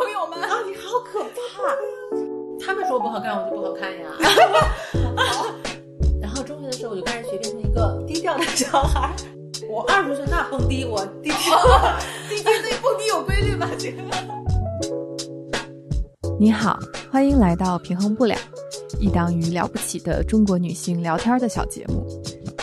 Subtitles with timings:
[0.00, 1.76] 朋友们啊，你好可怕！
[2.64, 4.06] 他们说我不好看，我就不好看呀。
[6.22, 9.14] 然后中学的时候，我就开始学变成一个低调的小孩。
[9.68, 11.54] 我二十岁那蹦迪，我低调，
[12.30, 13.68] 低调对蹦迪有规律吗？
[13.78, 14.02] 这个。
[16.38, 16.78] 你好，
[17.12, 18.34] 欢迎来到平衡不了，
[18.98, 22.06] 一档与了不起的中国女性聊天的小节目。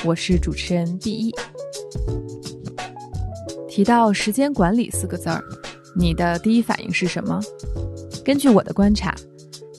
[0.03, 1.31] 我是主持人 B 一。
[3.69, 5.43] 提到时间管理四个字儿，
[5.97, 7.41] 你的第一反应是什么？
[8.23, 9.15] 根据我的观察，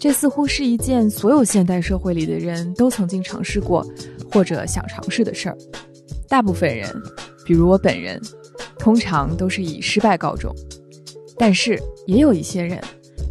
[0.00, 3.86] 这似乎是一件所有现代社会里的人都曾经尝试过
[4.32, 5.56] 或者想尝试的事儿。
[6.28, 6.90] 大部分人，
[7.44, 8.20] 比如我本人，
[8.78, 10.52] 通常都是以失败告终。
[11.38, 12.82] 但是也有一些人，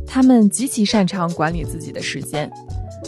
[0.06, 2.50] 他们极其擅长管理自己的时间，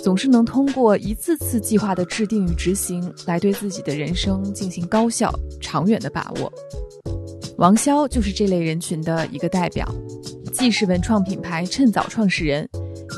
[0.03, 6.51] 总是能通过一次次计划的制定与执行，来对自己的人生进行高效、长远的把握。
[7.59, 9.85] 王潇就是这类人群的一个代表，
[10.53, 12.67] 既是文创品牌趁早创始人，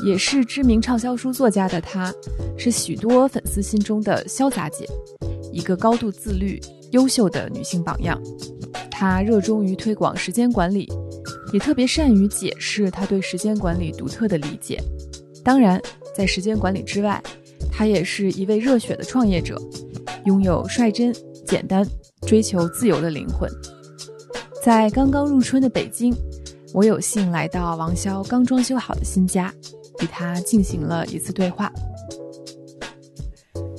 [0.04, 2.12] 也是知名畅销书作家的她，
[2.58, 4.84] 是许多粉丝心中的潇洒姐，
[5.52, 8.20] 一个高度自律、优秀的女性榜样。
[8.90, 10.92] 她热衷于推广时间管理，
[11.52, 14.82] 也特别善于解释她对时间管理独特的理解。
[15.44, 15.80] 当然，
[16.16, 17.22] 在时间管理之外，
[17.70, 19.56] 她也是一位热血的创业者，
[20.24, 21.14] 拥有率真、
[21.46, 21.86] 简单、
[22.26, 23.48] 追求自由的灵魂。
[24.64, 26.14] 在刚刚入春的北京，
[26.72, 29.52] 我有幸来到王潇刚装修好的新家，
[30.00, 31.72] 与他进行了一次对话。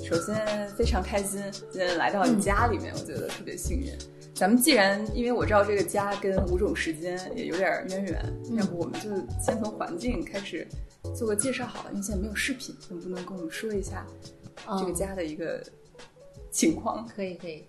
[0.03, 3.93] 首先非常开心，今天来到你家里面，我觉得特别幸运。
[4.35, 9.09] 咱们既然因为我知道这个家跟五种时间也有点渊源，要不我们就
[9.41, 10.67] 先从环境开始
[11.15, 11.91] 做个介绍好了。
[11.91, 14.05] 因为现在没有视频，能不能跟我们说一下
[14.77, 15.63] 这个家的一个
[16.51, 17.07] 情况？
[17.15, 17.63] 可以，可以。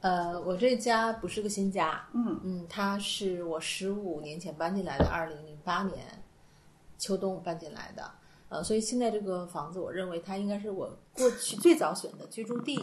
[0.00, 6.22] 呃，我这家不是个新家，嗯嗯，它是我十五年前搬进来的，二零零八年
[6.96, 8.08] 秋冬搬进来的，
[8.48, 12.80] 呃，所以现在这个房子，我认为它应该是我过去最早选的居住地。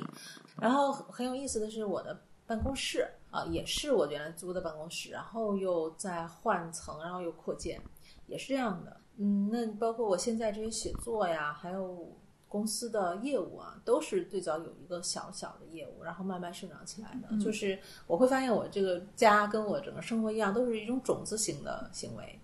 [0.60, 7.82] 然后很有意思的是，我的办公室啊，也是我原来租的办公室，然后又在换层，然后又扩建，
[8.28, 9.00] 也是这样的。
[9.16, 12.12] 嗯，那包括我现在这些写作呀，还有。
[12.56, 17.38] 公司的业务啊，都是最早有一个小小的业务，然后慢慢生长起来的。
[17.38, 17.78] 就是
[18.08, 22.40] 我会发现，我这个家跟我整个生活一样，都是一种种子型的行为。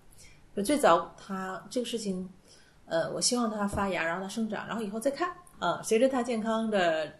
[0.54, 2.28] 就最早它这个事情，
[2.84, 7.10] 呃，我希望它发芽，然后它生长，然后以后再看啊，随着它健康的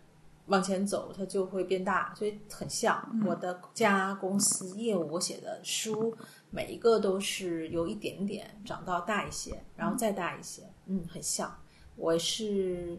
[0.49, 2.15] 往前走，它就会变大。
[2.15, 6.15] 所以很像我的家、公司、业务，我写的书，
[6.51, 11.51] 每一个都是有一点点长到大一些，然后再大一些，嗯，很像。
[11.97, 12.99] 我是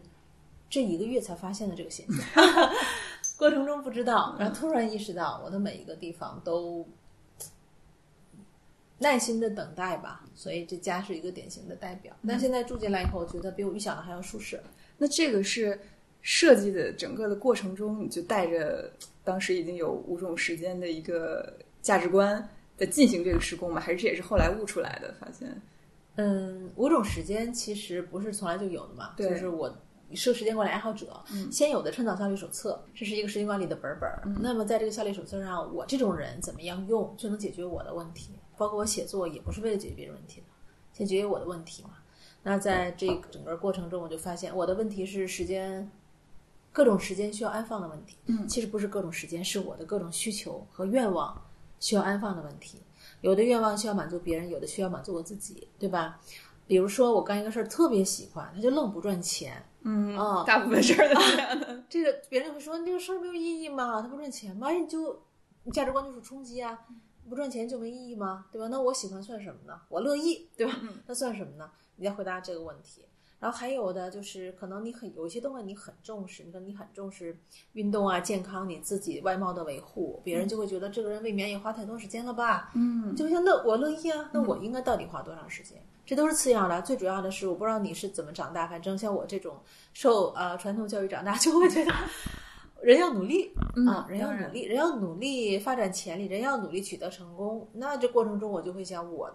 [0.70, 2.24] 这一个月才发现的这个现象，
[3.36, 6.86] 过程中不知道，然后突然意识到，我的每一个地方都
[8.98, 12.14] 耐心的等待吧，所以这家是一个典型的代表。
[12.26, 14.60] 但现在住进来以后，我觉得比我预想的还要舒适。
[14.96, 15.78] 那这个是
[16.22, 18.90] 设计的整个的过程中，你就带着
[19.22, 23.80] 当时已经有五种时间的一个价值观在进行这个施工吗？
[23.80, 25.60] 还是这也是后来悟出来的发现？
[26.16, 29.68] 嗯，五种时间其实不是从来就有的嘛，就是我
[30.14, 31.20] 是个时间管理爱好者，
[31.50, 34.22] 先有的《趁早效率手册》，这是一个时间管理的本本儿。
[34.40, 38.30] 那么在这个效率手册上，我这种人怎么样用就能解决我的问题？
[38.56, 40.46] 包括我写作也不是为了解决别人问题的，
[40.92, 41.90] 先解决我的问题嘛。
[42.44, 45.90] 那在这个整个过程中，我就发现我的问题是时间，
[46.70, 48.16] 各种时间需要安放的问题。
[48.26, 51.42] 嗯，其实不是各种时间，是我的各种需求和愿望
[51.80, 52.78] 需要安放的问题。
[53.24, 56.20] 有的愿望需要满足别人，有的需要满足我自己，对吧？
[56.66, 61.82] 比如说我干一个事儿特别喜欢，他就愣不赚钱，嗯啊，大部分事儿都这样的。
[61.88, 64.02] 这个别人会说你这个事儿没有意义吗？
[64.02, 64.70] 他不赚钱吗？
[64.72, 65.22] 你就
[65.72, 66.78] 价值观就是冲击啊，
[67.26, 68.44] 不赚钱就没意义吗？
[68.52, 68.68] 对吧？
[68.68, 69.80] 那我喜欢算什么呢？
[69.88, 70.78] 我乐意，对吧？
[71.06, 71.70] 那算什么呢？
[71.96, 73.06] 你要回答这个问题。
[73.44, 77.38] 然后还有的就是，可能你很有一些东西你很重视，你说你很重视
[77.74, 82.70] 运动啊、健康，你自己外貌的维护，别人就会觉得这个人未免也花太多时间了吧？
[82.74, 85.78] 嗯，就像那我乐意啊，那我应该到底花多长时间？
[86.06, 89.54] 这都是次要的，最主要的是我不知道你是怎么长大，反正像我这种
[89.92, 91.92] 受呃传统教育长大，就会觉得
[92.80, 93.52] 人要努力
[93.86, 97.68] 啊，人要努力，人要努力发展潜力，人要努力取得成功。
[97.74, 99.30] 那这过程中我就会想，我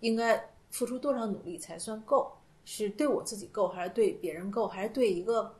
[0.00, 2.32] 应该付出多少努力才算够？
[2.66, 5.54] 是对我自己够，还是对别人够，还是对一个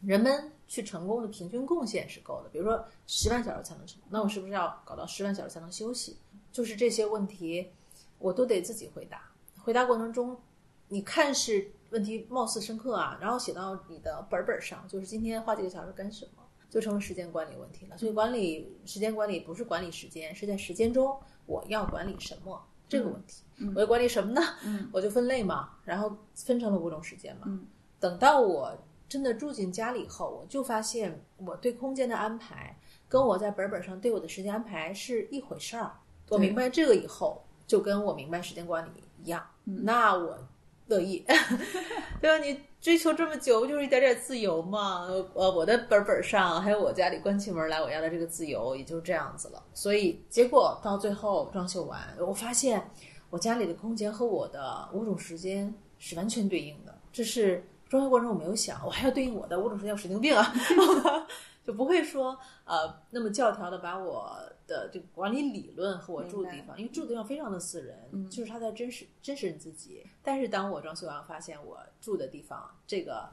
[0.00, 2.48] 人们去成功的平均贡献是够的？
[2.50, 6.16] 比如说十万小时才能成功，那我是不是要搞到十万小时才能休息？
[6.52, 7.70] 就是这些问题，
[8.18, 9.30] 我都得自己回答。
[9.58, 10.40] 回答过程中，
[10.88, 17.98] 你看是问题貌似深刻啊，然后写到你的本本上，就是今天花几个小时干什么，就成了时间管理问题了。
[17.98, 22.64] 所以管理时间管理不是管理时间，是在时间中我要管理什么。
[22.90, 23.42] 这个问题。
[23.74, 24.40] 我要管理什么呢？
[24.64, 27.42] 嗯 我就分类嘛，然后分成了五种时间嘛。
[27.46, 27.66] 嗯
[27.98, 28.74] 等到我
[29.08, 32.74] 真的住进家里以后，我就发现我对空间的安排
[33.08, 35.92] 跟我在本本上对我的时间安排是一回事儿。
[36.30, 40.38] 我明白这个以后，就跟我明白时间管理一样，嗯那我
[40.86, 41.22] 乐意，
[42.22, 42.44] 对吧？
[42.44, 45.06] 你追求这么久，不就是一点点自由吗？
[45.34, 49.62] 呃，我的本本上还有我家里关起门来，我要的这个自由也就这样子了。
[49.74, 52.82] 所以结果到最后装修完，我发现
[53.28, 60.54] 我家里的空间和我的五种时间是完全对应的，这是装修过程我没有想，我还要对应我的五种时间，我神经病啊，
[61.66, 64.34] 就不会说呃那么教条的把我
[64.70, 70.06] 的这个管理理论和我住的地方，因为住的地方非常的私人，就是他在真实真实你自己。
[70.22, 73.28] 但是当我装修完，发现我住的地方这个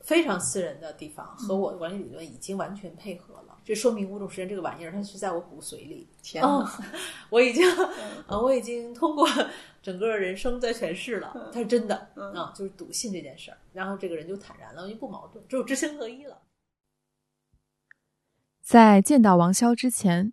[0.00, 6.08] 非常私人的地方和我的管理理论已经完全配合了，这说明五种时间这个玩意儿它是在我骨髓里。
[6.22, 6.68] 天哪，哦，
[7.30, 7.64] 我已经
[8.26, 9.28] 啊，我已经通过
[9.80, 11.94] 整个人生在诠释了，它是真的
[12.34, 16.42] 啊，就是笃信这件事儿，然后这个人就坦然了，因为不矛盾，只有知行合一了。
[18.62, 20.32] 在见到王潇之前，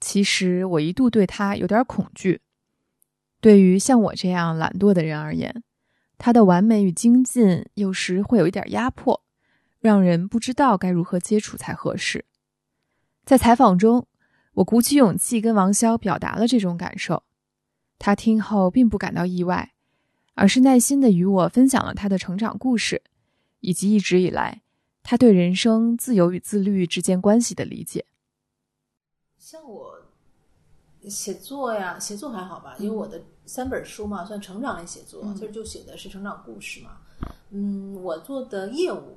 [0.00, 2.40] 其实我一度对他有点恐惧。
[3.40, 5.62] 对于像我这样懒惰的人而言，
[6.18, 9.22] 他的完美与精进有时会有一点压迫，
[9.78, 12.24] 让人不知道该如何接触才合适。
[13.24, 14.06] 在采访中，
[14.54, 17.22] 我鼓起勇气跟王潇表达了这种感受，
[17.98, 19.72] 他听后并不感到意外，
[20.34, 23.02] 而是耐心的与我分享了他的成长故事，
[23.60, 24.62] 以及一直以来
[25.02, 28.06] 他对人生自由与自律之间关系的理解。
[29.46, 29.96] 像我
[31.08, 36.98] 写作呀，写作还好吧，因为我的三本书嘛，算成长类写作，就是就写的是成长故事嘛。
[37.50, 39.16] 嗯，我做的业务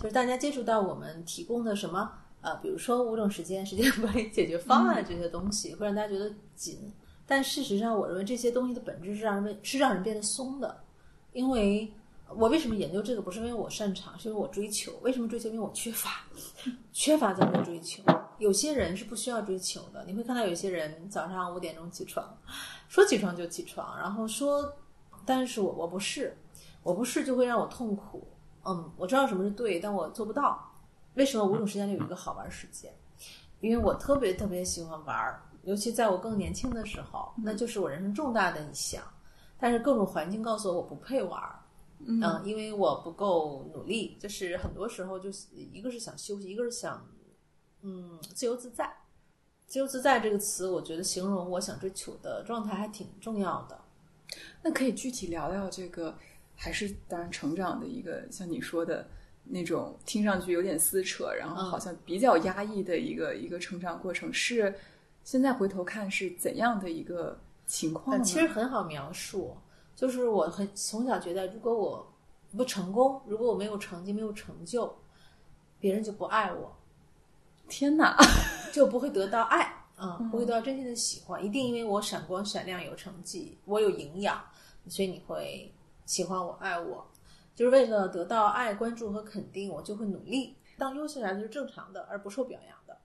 [0.00, 2.08] 就是大家接触到我们提供的什么
[2.40, 6.92] 呃，比如说五种时间、时间 管理解决方案这些东西，会让大家觉得紧。
[7.26, 10.84] 但事实上，我认为这些东西的本质是让人是让人变得松的，
[11.32, 11.92] 因为
[12.36, 13.22] 我为什么研究这个？
[13.22, 14.92] 不是因为我擅长，是因为我追求。
[15.02, 15.48] 为什么追求？
[15.48, 16.24] 因为我缺乏，
[16.92, 18.02] 缺乏才会追求。
[18.38, 22.26] 有些人是不需要追求的，你会看到有些人早上五点钟起床，
[22.88, 24.70] 说起床就起床，然后说，
[25.24, 26.36] 但是我我不是，
[26.82, 28.26] 我不是就会让我痛苦。
[28.64, 30.70] 嗯，我知道什么是对，但我做不到。
[31.14, 32.92] 为什么五种时间里有一个好玩时间？
[33.60, 39.02] 因为我特别特别喜欢玩，尤其在我更年轻的时候，那就是我人生重大的一项。
[39.58, 41.40] 但是各种环境告诉我我不配玩，
[42.06, 44.16] 嗯、因为我不够努力。
[44.20, 47.06] 就是很多时候就是一个是想休息，一个是想
[47.82, 48.92] 嗯自由自在。
[49.66, 53.80] 自由自在这个词，我觉得形容我想追求的状态还挺重要的。
[54.62, 56.16] 那可以具体聊聊这个，
[56.54, 59.08] 还是当然成长的一个像你说的
[59.42, 64.74] 那种听上去有点撕扯，然后好像比较压抑的一个、一个成长过程，是
[65.24, 68.24] 现在回头看是怎样的一个情况呢？
[68.24, 69.56] 其实很好描述，
[69.94, 72.12] 就是我很从小觉得，如果我
[72.56, 74.96] 不成功，如果我没有成绩、没有成就，
[75.78, 76.76] 别人就不爱我，
[77.68, 78.16] 天哪，
[78.72, 81.44] 就不会得到爱，嗯，不会得到真心的喜欢。
[81.44, 84.42] 一定因为我闪光闪亮、有成绩，我有营养，
[84.88, 85.72] 所以你会
[86.06, 87.06] 喜欢我、爱我。
[87.54, 90.56] 就是为了得到爱、关注和肯定，我就会努力。
[90.76, 92.98] 当优秀孩子是正常的，而不受表扬的，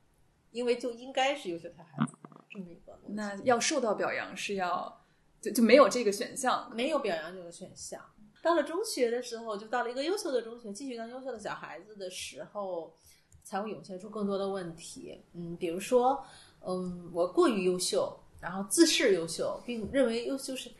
[0.51, 2.13] 因为就应该是优秀的孩子
[2.49, 2.97] 这么一个。
[3.05, 4.99] 那要受到表扬是要
[5.41, 8.01] 就就没有这个选项，没有表扬这个选项。
[8.41, 12.95] 到了中学的时候，就到了一个优秀的中学，继续当优秀的小孩子的时候，
[13.43, 15.21] 才会涌现出更多的问题。
[15.33, 16.23] 嗯，比如说，
[16.65, 20.71] 嗯，我过于优秀，然后自视优秀，并认为优秀是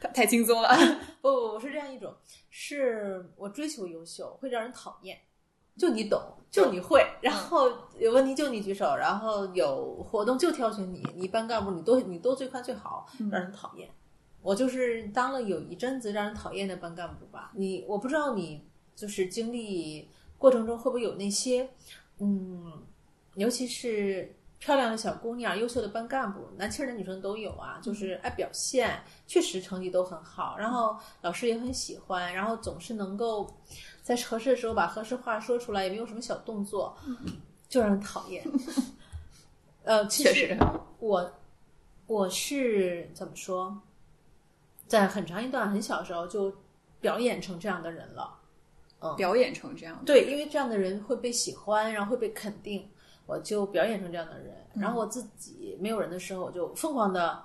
[0.00, 0.70] 太太轻松了。
[1.20, 2.14] 不不不是这样一种，
[2.48, 5.20] 是我追求优秀会让人讨厌，
[5.80, 6.20] 就你懂，
[6.50, 13.88] 就你会，然后有问题就你举手，然后有活动就挑选你，你班干部你都你都最快最好，让人讨厌。
[14.42, 17.50] 我就是当了有一阵子让人讨厌的班干部吧。
[17.54, 18.62] 你我不知道你
[18.94, 20.06] 就是经历
[20.36, 21.66] 过程中会不会有那些，
[22.18, 22.82] 嗯，
[23.36, 33.50] 尤其是漂亮的小姑娘、优秀的班干部，男青人、女生都有啊，就是爱表现，确实成绩都很好，然后老师也很喜欢，然后总是能够
[34.02, 36.96] 在合适的时候把合适话说出来，也没有什么小动作，
[37.68, 38.44] 就让人讨厌。
[39.84, 40.56] 呃，其实
[40.98, 41.32] 我
[42.06, 43.80] 我是怎么说，
[44.86, 46.52] 在很长一段很小的时候就
[47.00, 48.36] 表演成这样的人了。
[49.02, 52.86] 嗯表演成这样的，对，因为这样的人会被喜欢，然后会被肯定，
[53.24, 54.54] 我就表演成这样的人。
[54.74, 57.42] 然后我自己没有人的时候，我就疯狂的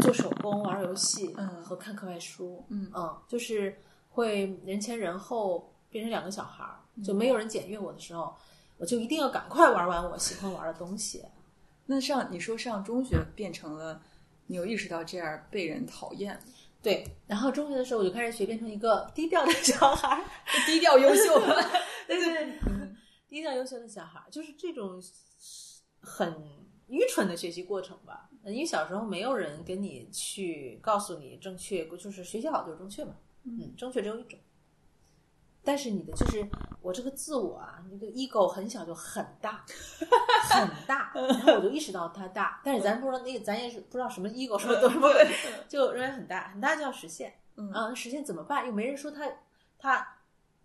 [0.00, 2.90] 做手工、玩游戏，嗯和看课外书，嗯
[3.28, 8.34] 就是会人前人后变成两个小孩儿，就没有人检阅我的时候，
[8.76, 11.24] 我就一定要赶快玩完我喜欢玩的东西。
[11.86, 14.02] 那上你说上中学变成了
[14.46, 16.38] 你有意识到这样被人讨厌，
[16.82, 20.24] 对，然后中学的时候我就开始学变成一个低调的小孩儿，
[20.66, 21.40] 低调优秀。
[22.06, 22.58] 对对对，
[23.28, 25.02] 低调优秀的小孩儿，就是这种
[26.00, 26.34] 很
[26.88, 28.28] 愚蠢的学习过程吧。
[28.44, 33.14] 因为小时候没有人跟你去告诉你正确，就是学习好就是正确嘛。
[33.44, 34.38] 嗯，正确只有一种。
[35.68, 36.48] 但是你的就是
[36.80, 39.62] 我这个自我啊，那个 ego 很小就很大，
[40.48, 45.08] 很大，然后我就意识到它大，但是咱不知道那个，咱也是不知道什么 ego 什么都什么，
[45.68, 47.34] 就认为很大，很大就要实现。
[47.56, 48.64] 嗯实现怎么办？
[48.66, 49.30] 又没人说他
[49.78, 50.08] 他，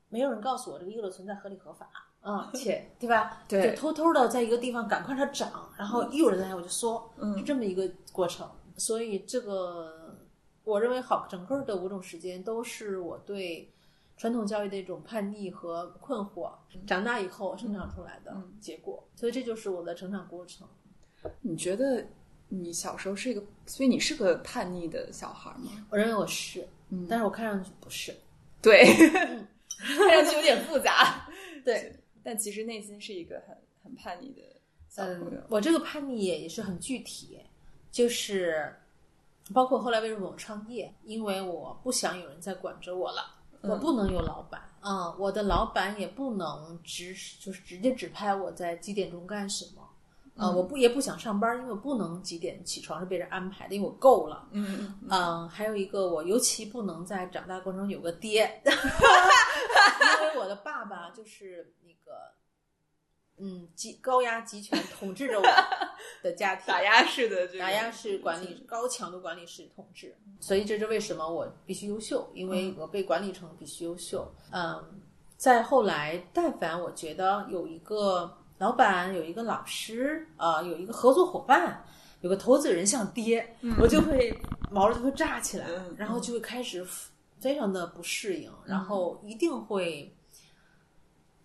[0.08, 1.90] 没有人告诉我这个 ego 的存在合理合法。
[2.22, 3.44] 嗯， 且对吧？
[3.50, 8.50] 对就偷偷的在一个地方赶快它长，然后一有人来我就缩，嗯是这么一个过程。
[8.78, 10.16] 所以这个
[10.64, 13.70] 我认为好，整个的五种时间都是我对
[14.18, 16.52] 传统教育的一种叛逆和困惑，
[16.88, 19.04] 长大以后生长出来的嗯结果。
[19.16, 20.68] 所以这就是我的成长过程。
[21.42, 22.06] 你觉得
[22.50, 25.86] 你小时候是一个，所以你是个叛逆的小孩吗？
[25.90, 28.14] 我认为我是，嗯但是我看上去不是。
[28.62, 28.86] 对，
[29.80, 31.28] 看上去有点复杂。
[31.66, 31.94] 对，
[32.24, 34.42] 但其实内心是一个很很叛逆的
[34.88, 37.40] 小朋友嗯。，我这个叛逆也是很具体，
[37.92, 38.74] 就是
[39.54, 49.82] 包括后来为什么我创业，因为我不想有人再管着我了，我不能有老板，嗯，我的老板也不能直就是直接指派我在几点钟干什么。
[50.36, 54.48] 啊、我不也不想上班，因为我不能几点起床是被人安排的，因为我够了。
[54.52, 62.34] 嗯还有一个，我尤其不能在长大过程中有个爹， 因为我的爸爸就是那个，
[63.46, 65.44] 嗯，集高压集权统治着我
[66.24, 67.60] 的家庭，打压式的这个。
[67.60, 74.34] 打压式管理，高强度管理式统治，所以这是为什么我必须优秀，因为我被管理成必须优秀。
[74.52, 74.82] 嗯，
[75.36, 81.86] 再后来，但凡我觉得有一个老板，有一个老师，呃，有一个合作伙伴，
[82.22, 84.34] 有个投资人像爹，我就会
[84.72, 86.82] 毛就会炸起来，嗯然后就会开始
[87.40, 90.16] 非常的不适应，然后一定会。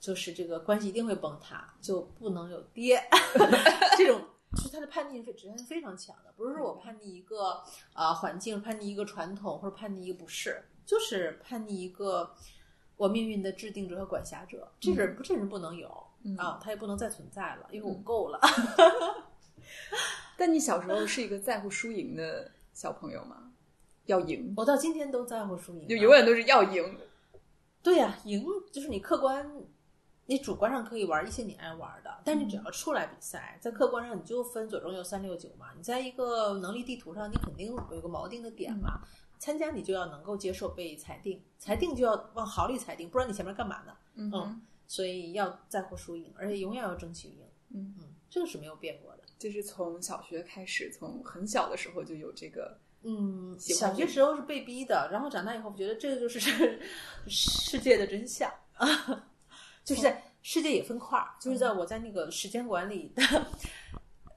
[0.00, 3.02] 就是这个关系一定会崩塌，就不能有爹
[3.98, 4.20] 这种，
[4.56, 7.62] 就是他的叛逆是指向性非常强的，不是说我叛逆一个
[7.92, 12.34] 啊、环境，叛逆一个传统，或者叛逆一个不是，就是叛逆一个
[12.96, 15.88] 我命运的制定者和管辖者，这人不这人不能有
[16.36, 18.40] 啊，他也不能再存在了，因为我够了。
[20.36, 23.52] 但你小时候是一个在乎输赢的小朋友吗？
[24.06, 26.98] 要赢，我到今天都在乎输赢啊，就永远都是要赢。
[27.82, 29.50] 对呀、赢就是你客观，
[30.28, 35.68] 你主观上可以玩一些你爱玩的，但是只要出来比赛，在客观上你就分左中右三六九嘛。
[35.74, 39.00] 你在一个能力地图上，你肯定有个锚定的点嘛。
[39.38, 43.96] 参加你就要能够接受被裁定，裁定就要往好里裁定，不然你前面干嘛呢？
[44.16, 47.46] 嗯嗯，所以要在乎输赢，而且永远要争取赢。
[47.70, 49.22] 嗯嗯，这个是没有变过的。
[49.38, 56.80] 就是从小学开始，从很小的时候就有这个，嗯，小学时候是被逼的，然后长大以后，我觉得这个就是
[57.28, 58.86] 世界的真相啊，
[59.88, 63.46] 就是在世界也分块儿，就是在我在那个时间管理的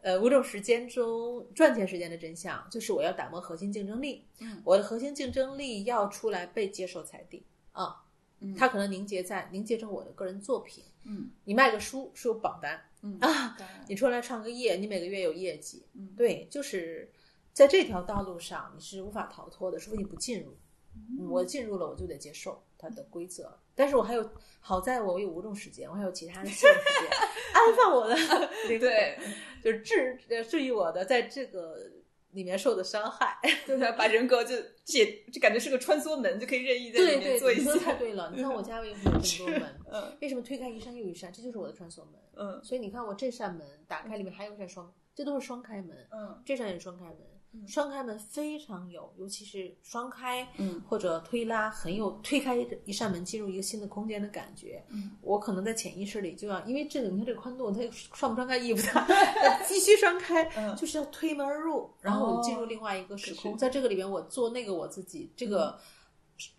[0.02, 7.44] 呃五种时间中赚钱时间的真相，就是我要打磨核心竞争力，嗯，我的核心竞争力要出来被接受裁定
[7.74, 8.02] 啊，
[8.40, 17.12] 嗯它可能凝结在凝结成我的个人作品，嗯你卖个书是有榜单，嗯啊，你出来创个业，你每个月有业绩，嗯对，就是
[17.54, 20.56] 在这条道路上你是无法逃脱的，除非你不进入。
[20.94, 23.58] 嗯我进入了，我就得接受它的规则。
[23.82, 27.10] 但是我还有好在我有五种时间，我还有其他的四种时间
[27.52, 28.14] 安放我的
[28.70, 29.18] 灵魂，对，
[29.64, 31.80] 就是治呃治愈我的在这个
[32.34, 33.40] 里面受的伤害。
[33.66, 37.94] 就是把人格就解，就感觉是个穿梭门，就可以任意在里对对，面做一你说的太。
[37.96, 38.32] 对了。
[38.36, 39.80] 你看我 家为什么有这么多门？
[39.92, 41.34] 嗯为什么推开一扇又一扇？
[41.34, 42.14] 这就是我的穿梭门。
[42.36, 46.08] 嗯所以你看，我这扇门打开，里面还有一扇双，这都是双开门。
[46.12, 47.18] 嗯这扇也是双开门，
[47.68, 50.82] 双开门非常有，尤其是双开，嗯。
[50.88, 52.56] 或者推拉，很有推开
[52.86, 54.84] 一扇门进入一个新的空间的感觉。
[54.90, 60.76] 嗯，我可能在潜意识里就要，因为这个你看这个宽度，它双不双开意义不大， 它必须双开，嗯。
[60.76, 65.80] 就是要推门而入，然后我就进入另外一个时空，是在这个里边我做那个我自己，这个。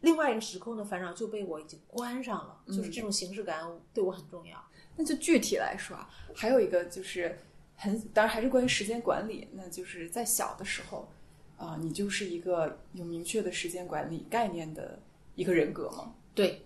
[0.00, 4.56] 另外一个时空的烦扰就被我已经关上了，就是这种形式感对我很重要。
[4.94, 7.36] 那就具体来说啊，还有一个就是
[7.76, 11.08] 很，当然还是关于时间管理，那就是在小的时候
[11.56, 14.98] 啊、你就是一个有明确的时间管理概念的
[15.36, 16.12] 一个人格吗？
[16.34, 16.60] 对，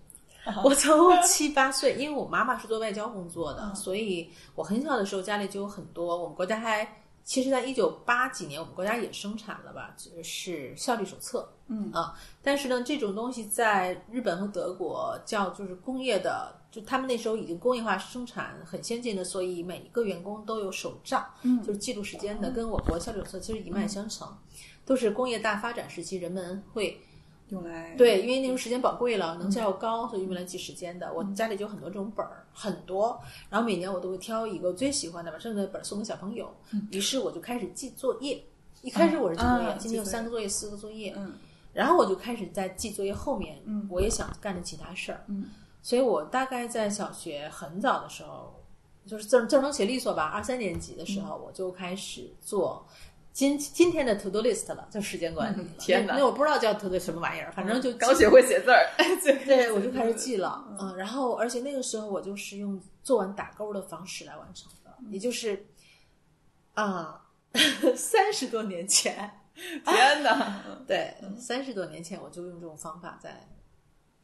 [0.65, 6.89] 我从 七八岁，因为我妈妈是做外交工作的，所以我很小的时候家里就有很多，我们国家还
[7.27, 11.53] 其实，在一九八几年，我们国家也生产了吧，就是效率手册。
[11.67, 24.33] 嗯啊，但是呢，这种东西在日本和德国叫就是工业的，就他们那时候已经工业化生产很先进的，所以每一个员工都有手账，嗯就是记录时间的，跟我国效率手册其实一脉相承，
[24.85, 26.97] 都是工业大发展时期人们会
[27.51, 31.13] 用来对，因为那时候时间宝贵了，能效又高，所以用来记时间的。
[31.13, 33.21] 我家里就很多这种本儿，很多。
[33.49, 36.53] 然后每年我都会挑一个最喜欢的，把剩下的本儿送给小朋友。
[36.91, 38.43] 于是我就开始记作业。
[38.83, 41.15] 一开始我是记作业，啊今天有三个作业、四个作业。
[41.17, 41.35] 嗯
[41.73, 45.23] 然后我就开始在记作业后面，嗯我也想干点其他事儿。
[45.29, 45.51] 嗯
[45.83, 48.53] 所以我大概在小学很早的时候，
[49.07, 52.85] 就是字儿字儿能写利索吧，二三年级的时候，我就开始做。
[53.37, 56.15] 今今天的 to do list 了，就时间管理 天哪。
[56.15, 58.89] 那那我不知道叫 to do 什么玩意儿，反正就刚学会写字儿，
[59.45, 65.67] 对，我就开始记了，嗯，然后而且那个时候我就是用做完打勾的方式来完成的，也就是
[66.73, 67.27] 啊，
[67.95, 69.31] 三十多年前，
[69.85, 70.63] 天哪！
[70.87, 73.47] 对，三十多年前我就用这种方法在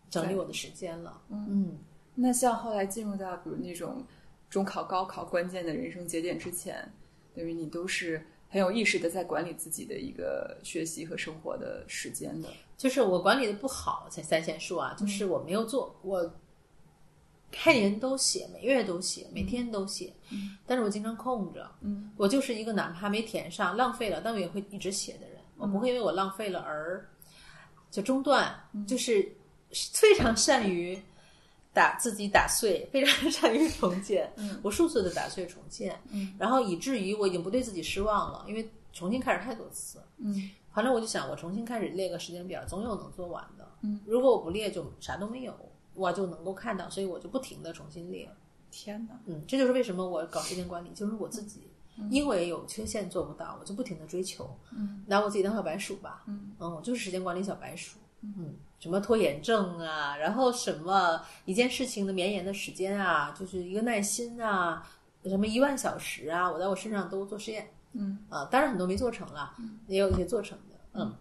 [0.09, 1.77] 整理我的时间了，嗯，
[2.15, 4.03] 那像后来进入到比如那种
[4.49, 6.91] 中考、高考关键的人生节点之前，
[7.35, 12.51] 等于你都是很有意识的在管理自己的一个学习和生活的时间的。
[12.77, 16.31] 就是我管理的不好，才三线数啊，就是我没有做，我
[17.51, 20.13] 开年都写，每月都写，每天都写，
[20.67, 27.09] 但是我经常空着，嗯，我就是一个哪怕没填上，浪费了，但我也会一直写的人，我不会因为我浪费了而
[27.91, 28.55] 就中断，
[28.87, 29.35] 就是
[29.71, 31.01] 非常善于
[31.73, 43.69] 打自己打碎，非常善于重建，嗯无数次的打碎重建，嗯，然后以至于我已经不对自己失望了，因为重新开始太多次，嗯反正我就想，我重新开始列个时间表，总有能做完的。
[43.83, 45.55] 嗯，如果我不列，就啥都没有，
[45.93, 48.27] 我就能够看到，所以我就不停的重新列。
[48.71, 49.21] 天哪！
[49.27, 51.69] 嗯，这就是为什么我搞时间管理，就是我自己
[52.11, 54.49] 因为有缺陷做不到，我就不停的追求。
[54.71, 56.23] 嗯，拿我自己当小白鼠吧。
[56.27, 57.99] 嗯我就是时间管理小白鼠。
[58.23, 64.85] 嗯，什么拖延症啊，然后什么一件事情的绵延的时间啊，就是一个耐心啊，
[65.25, 67.73] 什么一万小时啊，我在我身上都做实验。
[67.93, 68.19] 嗯。
[68.29, 69.55] 啊，当然很多没做成了，
[69.87, 70.75] 也有一些做成的。
[70.95, 71.15] 嗯，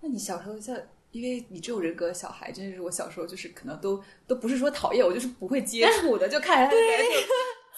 [0.00, 0.76] 那你小时候像，
[1.12, 7.06] 因为你这种人格的小孩，真的是我小时候就是可能都都不是说讨厌，我就是不会接触的， 就看起来就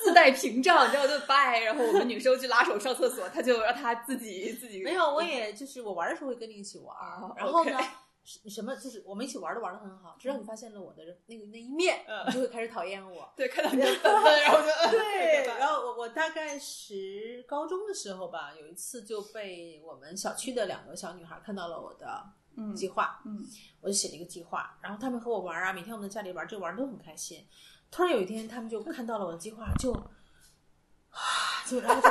[0.03, 6.97] 自带屏障，你知道就拜，然后我们女生去拉手上厕所，他就让他自己自己没有，我也就是我玩的时候会跟你一起玩
[7.37, 7.79] 然后呢
[8.27, 13.33] 什什么就是我们一起玩的玩的很好，直到你发现了我的那个那一面，嗯你就会开始讨厌我。
[13.37, 22.23] 对看到你的 然后就 对，然后我我大概十高中的时候吧，有一次就被我们小区的两个小女孩看到了我的
[22.57, 23.47] 嗯计划，嗯
[23.81, 27.47] 我就写了一个计划，然后他们和我玩啊，每天我们在家里玩这玩得都很开心。
[27.93, 29.93] 突然有一天，他们就看到了我的计划，就
[31.11, 32.03] 啊，就然后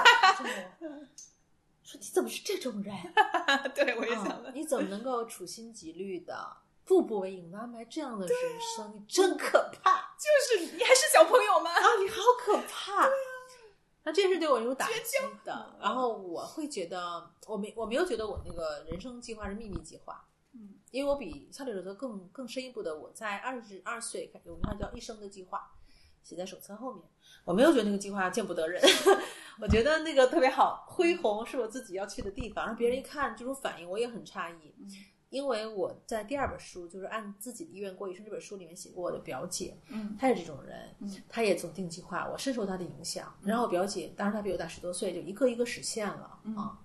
[0.79, 0.95] 就就
[1.85, 2.93] 说你怎么是这种人？
[3.75, 8.35] 对我也想啊，你怎么能够处心积虑的、步步为营的安排这样的人
[8.75, 8.91] 生？
[8.95, 10.15] 你真可怕！
[10.17, 11.69] 就是你还是小朋友吗？
[11.71, 13.03] 啊，你好可怕！
[13.07, 13.15] 对啊
[14.07, 14.93] 那这是对我有打击
[15.43, 15.75] 的。
[15.81, 25.71] 然后我会觉得，我没我没有觉得我那个人生计划是秘密计划，嗯，因为我比效率手册更更深一步的，我在二十二岁开始，我们它叫一生的计划，
[26.25, 27.03] 写在手册后面。
[27.45, 28.81] 我没有觉得那个计划见不得人，
[29.61, 32.65] 我觉得那个特别好，恢宏是我自己要去的地方。
[32.65, 34.73] 让别人一看这种反应，我也很诧异。
[35.29, 40.89] 因为我在第二本书，就是按自己的意愿过一生这本书里面写过我的表姐，嗯她是这种人，
[41.27, 43.31] 她也总定计划，我深受她的影响。
[43.41, 46.79] 然后我表姐，当然她比我大十多岁，就一个一个实现了、啊。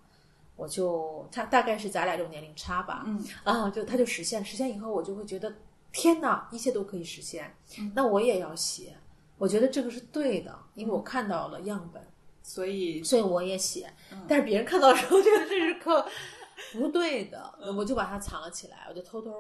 [0.56, 5.54] 我就她大概是咱俩这种年龄差吧，嗯啊，就她就实现，实现以后我就会觉得
[5.92, 7.54] 天哪，一切都可以实现，
[7.94, 8.96] 那我也要写。
[9.40, 12.06] 我觉得这个是对的，因为我看到了样本，
[12.42, 13.90] 所以所以我也写。
[14.28, 16.06] 但是别人看到的时候觉得这是个
[16.74, 19.32] 不对的，我就把它藏了起来，我就偷偷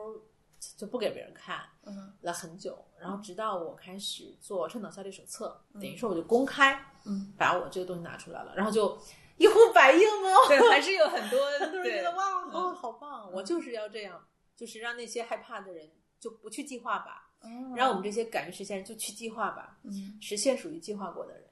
[0.74, 2.82] 就不给别人看嗯了很久。
[2.98, 8.98] 然后直到我开始做倡导效率手册，等于说我就公开嗯，把我这个东西拿出来了，然后就
[9.36, 10.48] 一呼百应哦。
[10.48, 13.30] 对，还是有很多很多人觉得哇，哦，好棒！
[13.30, 17.29] 我就是要这样，就是让那些害怕的人就不去计划吧，
[17.76, 21.42] 让我们这些敢于实现人就去计划吧，嗯，实现属于计划过的人。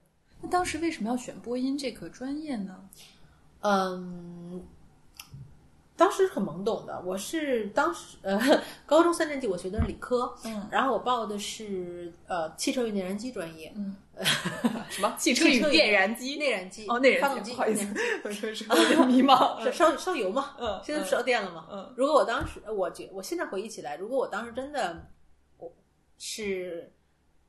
[0.41, 2.89] 那当时为什么要选播音这个专业呢？
[3.61, 4.65] 嗯，
[5.97, 8.39] 当时很懵懂的，我是当时呃
[8.85, 13.95] 高中三年级我学的是理科，嗯然后我报的是呃汽车与内燃机专业，嗯，
[14.89, 16.37] 什么汽车与电燃机？
[16.37, 19.59] 内燃机哦，内发动机，燃机，不好意思 我说是有点迷茫。
[19.71, 21.67] 烧烧烧油嘛，嗯现在不烧电了吗？
[21.69, 25.18] 嗯如果我当时，我觉我现在回忆起来，如果我当时真的，我
[26.19, 26.93] 是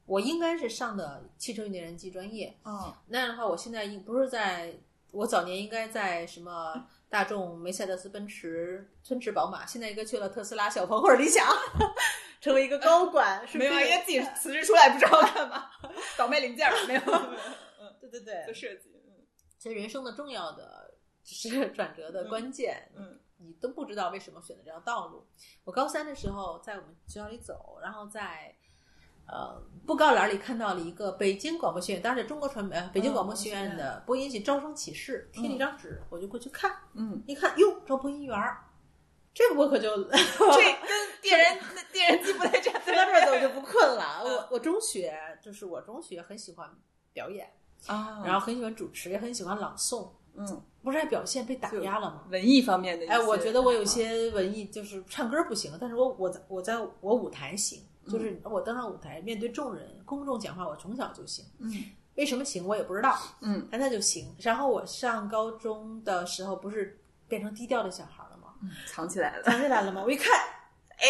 [0.06, 4.74] 我应该是上的汽车与内燃机专业，哦那样的话，我现在应不是在
[5.10, 11.46] 我早年应该在什么大众、梅赛德斯奔驰、奔驰、宝马，现在应该去了特斯拉、小鹏或者理想，
[12.40, 15.68] 成为一个高管，是没有，这个应该自己辞职出来不知道干嘛，
[16.16, 17.00] 倒卖零件儿没有，
[17.80, 19.26] 嗯对对对，做设计，嗯。
[19.58, 23.18] 其实人生的重要的就是 转折的关键，嗯。
[23.42, 25.26] 你都不知道为什么选择这条道路。
[25.64, 28.54] 我高三的时候在我们学校里走，然后在
[29.30, 38.58] 呃布告栏里看到了一个北京广播学院，当时中国传媒、呃、北京广播学院的播音系招生启事，贴了一张纸，我就过去看，嗯，一看哟，招播音员儿，
[39.34, 41.58] 这个我可就 这跟电人
[41.92, 44.22] 电人机不太站说到这儿我就不困了。
[44.24, 46.68] 我我中学就是我中学很喜欢
[47.12, 47.50] 表演，
[47.86, 48.22] 啊。
[48.24, 50.08] 然后很喜欢主持，也很喜欢朗诵。
[50.36, 52.24] 嗯，不是爱表现被打压了吗？
[52.30, 61.44] 文艺方面的哎，我觉得我有些文艺就是唱歌不行，但是我我在我在我舞台行，就是我登上舞台面对众人、公众讲话，我从小就行。
[61.58, 61.70] 嗯
[62.16, 64.34] 为什么行我也不知道，嗯，但那就行。
[64.40, 68.54] 然后我上高中的时候不是变成低调的小孩了吗？
[68.86, 70.02] 藏起来了，藏起来了吗？
[70.04, 70.28] 我一看，
[70.98, 71.08] 哎，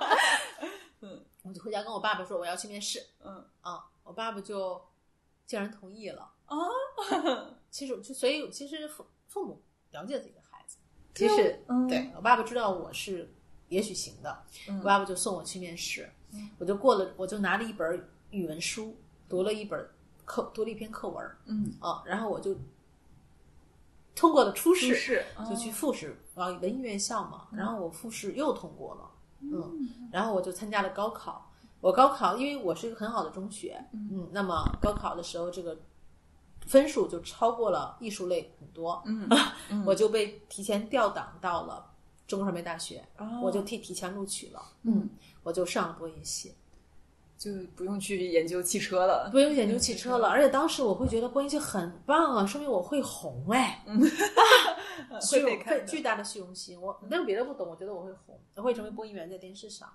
[1.00, 4.80] 嗯，我就回家跟我爸爸说我要去面试，嗯啊，我爸爸就
[5.46, 6.32] 竟然同意了。
[6.46, 6.56] 啊，
[7.70, 10.78] 其实就所以其实父父母了解自己的孩子，
[11.14, 13.30] 其实嗯对我爸爸知道我是
[13.68, 14.42] 也许行的，
[14.82, 16.08] 爸爸就送我去面试，
[16.58, 18.96] 我就过了，我就拿了一本语文书，
[19.28, 19.88] 读了一本
[20.24, 21.24] 课，读了一篇课文。
[21.46, 22.56] 嗯，啊，然后我就
[24.14, 31.44] 通过了初试，是就去复试，然后文艺院校嘛，然后我复试又通过了，嗯，然后我就参加了高考。
[31.80, 35.78] 我高考，因为我是一个很好的中学，嗯，那么高考的时候，这个
[36.66, 39.28] 分数就超过了艺术类很多，嗯，
[39.86, 41.88] 我就被提前调档到了
[42.28, 43.40] 中国传媒大学，哦。
[43.42, 45.08] 我就提提前录取了，嗯，
[45.42, 46.54] 我就上了播音系，
[47.36, 53.84] 就不用去研究汽车了，不用研究汽车了，而且当时我会觉得播音系很棒啊，说明我会红哎，
[55.20, 55.84] 虚 会被荣看的。
[55.84, 59.88] 巨大的虚荣心，我但是别的不懂，我觉得我会红，我会成为播音员在电视上。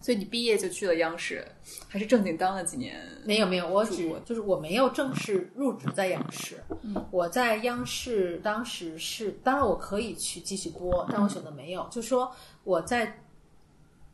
[0.00, 1.46] 所以你毕业就去了央视，
[1.86, 2.98] 还是正经当了几年？
[3.24, 6.62] 没有没有，我只主就是我没有正式入职在央视。
[6.82, 11.86] 嗯我在央视当时是，当然我可以去继续播，但我选择没有。
[11.90, 12.34] 就说
[12.64, 13.20] 我在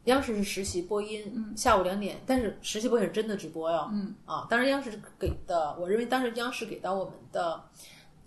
[0.05, 3.89] 央视是实习播音，下午两点，但是实习播音是真的直播哟。
[3.93, 7.63] 嗯啊，当然央视给的，我认为当时央视给到我们的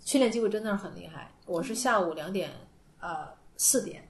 [0.02, 1.30] 训练机会真的是很厉害。
[1.44, 2.50] 我是下午两点
[3.00, 4.08] 呃四点，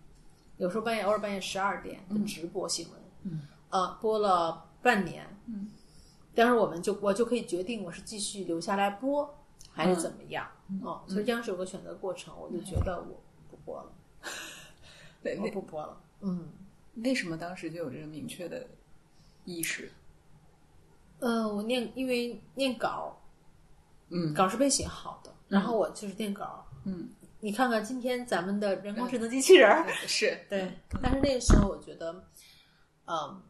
[0.59, 3.00] 有时候半夜偶尔半夜十二点的直播新闻。
[3.23, 5.27] 嗯，呃，播了半年。
[5.47, 5.71] 嗯，
[6.35, 9.39] 但是我们就我就可以决定我是继续留下来播
[9.73, 10.47] 还是怎么样。
[10.69, 13.93] 嗯哦，所以央视有个选择过程，我就觉得我不播了，
[15.23, 16.01] 对，我不播了。
[16.21, 16.49] 嗯，
[16.97, 18.67] 为什么当时就有这个明确的
[19.45, 19.91] 意识？
[21.19, 23.21] 呃，我念因为念稿，
[24.11, 26.65] 嗯稿是被写好的，然后我就是念稿。
[26.85, 32.25] 嗯，你看看今天咱们的人工智能机器人儿，是对，但是那个时候我觉得，
[33.11, 33.43] 嗯，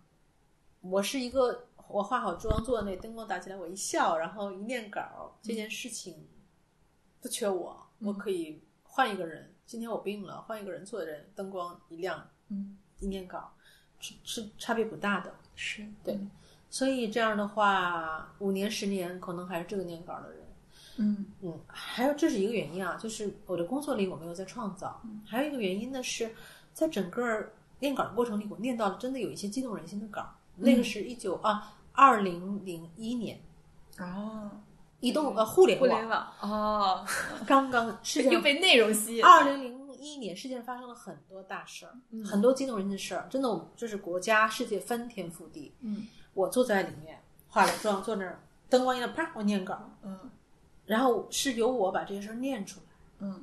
[0.81, 6.27] 我是一个我化好妆坐在那灯光打起来，我一笑，然后一念稿，这件事情
[7.21, 9.55] 不缺我，我可以换一个人。
[9.67, 13.53] 今天我病了，换一个人坐在这，灯光一亮，嗯，一念稿
[14.01, 15.33] 是是差别不大的。
[15.55, 16.19] 是，对，
[16.71, 20.41] 所以这样的话，五年十年可能还是这个念稿的人。
[20.97, 25.01] 嗯嗯，还有这是一个原因啊，就是我的工作里我没有在创造。
[25.27, 26.35] 还有一个原因呢是，
[26.73, 30.27] 在整个念稿的过程里，我念到了真的有一些激动人心的稿。
[30.57, 33.41] 那个是一九啊二零零一年，
[33.99, 34.51] 哦，
[35.01, 35.89] 移动呃互联网。
[35.89, 36.33] 互联网。
[36.41, 37.07] 哦，
[37.47, 42.25] 刚刚世界 又被内容吸引，二零零一年世界上发生了很多大事儿，嗯。
[42.25, 45.73] 很多激动人心的事儿，真的，我们就是国家世界翻天覆地。
[45.81, 46.07] 嗯。
[46.35, 50.31] 我坐在里面化了妆，坐那儿，灯光一亮，啪，我念稿，嗯。
[50.85, 52.87] 然后是由我把这些事儿念出来。
[53.21, 53.43] 嗯，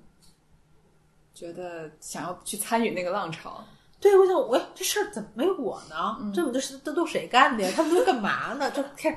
[1.34, 3.64] 觉得想要去参与那个浪潮，
[4.00, 6.18] 对，我想，我这事儿怎么没我呢？
[6.22, 7.72] 嗯这么多事都都谁干的呀？
[7.76, 8.70] 他们都干嘛呢？
[8.72, 9.12] 这挺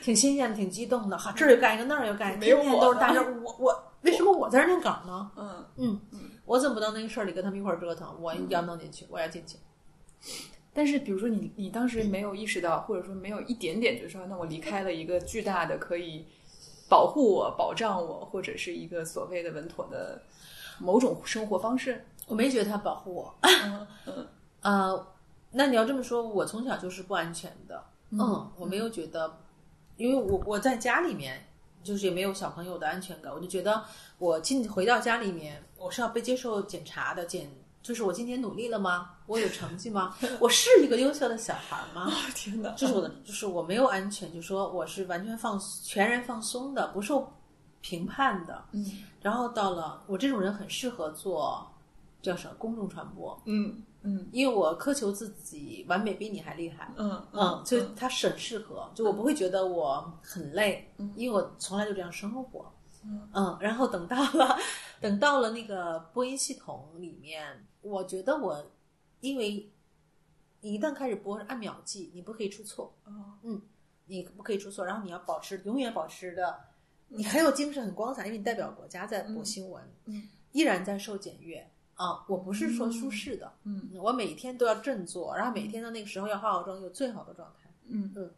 [0.00, 1.18] 挺新鲜，挺激动的。
[1.18, 3.40] 哈，这儿又干一个，那儿又干一个，没有天天都是大事儿。
[3.42, 5.30] 我我为什么我在这儿念稿呢？
[5.36, 6.00] 嗯嗯，
[6.44, 8.14] 我怎么不到那个事儿里跟他们一块儿折腾？
[8.20, 9.56] 我要弄进去，我要进去。
[10.72, 16.24] 但是，比如说你，你当时没有意识到，或者说没有一点点，就是说，那我离开了一个巨大的可以
[16.88, 20.22] 保护我、保障我，或者是一个所谓的稳妥的
[20.78, 22.04] 某种生活方式。
[22.32, 23.34] 我没觉得他保护我。
[23.42, 24.26] 嗯 嗯
[24.62, 25.06] 呃，
[25.50, 27.84] 那你要这么说，我从小就是不安全的。
[28.08, 29.38] 嗯，我没有觉得，
[29.98, 31.46] 因为我我在家里面
[31.82, 33.84] 就是也没有小朋友的安全感，我就觉得
[34.16, 37.50] 我进回到家里面，我是要被接受检查的，检
[37.82, 39.10] 就是我今天努力了吗？
[39.26, 40.16] 我有成绩吗？
[40.40, 42.10] 我是一个优秀的小孩吗？
[42.34, 47.30] 天哪，这是我的，就是我没有安全，就说我是完全放全然放松的，不受
[47.82, 48.64] 评判的。
[48.72, 51.64] 嗯然后到了我这种人很适合做
[52.22, 54.28] 叫什么公众传播，嗯嗯。
[54.32, 56.90] 因为我苛求自己完美比你还厉害。
[56.96, 62.72] 嗯嗯，就它是很适合，就我不会觉得我很累，因为我从来就这样生活。
[63.04, 64.56] 嗯，然后等到了，
[65.00, 68.64] 等到了那个播音系统里面，我觉得我，
[69.20, 69.68] 因为
[70.60, 73.60] 你一旦开始播是按秒计，你不可以出错，哦。
[74.06, 76.60] 你不可以出错，然后你要保持永远保持的，
[77.08, 80.28] 你很有精神，很光彩，因为你代表国家在播新闻，嗯。
[80.52, 82.24] 依然在受检阅啊。
[82.28, 87.70] 我不是说舒适的，嗯我每天都要振作，然后每天的那个时候要化好妆，有最好的状态。
[87.88, 88.30] 嗯嗯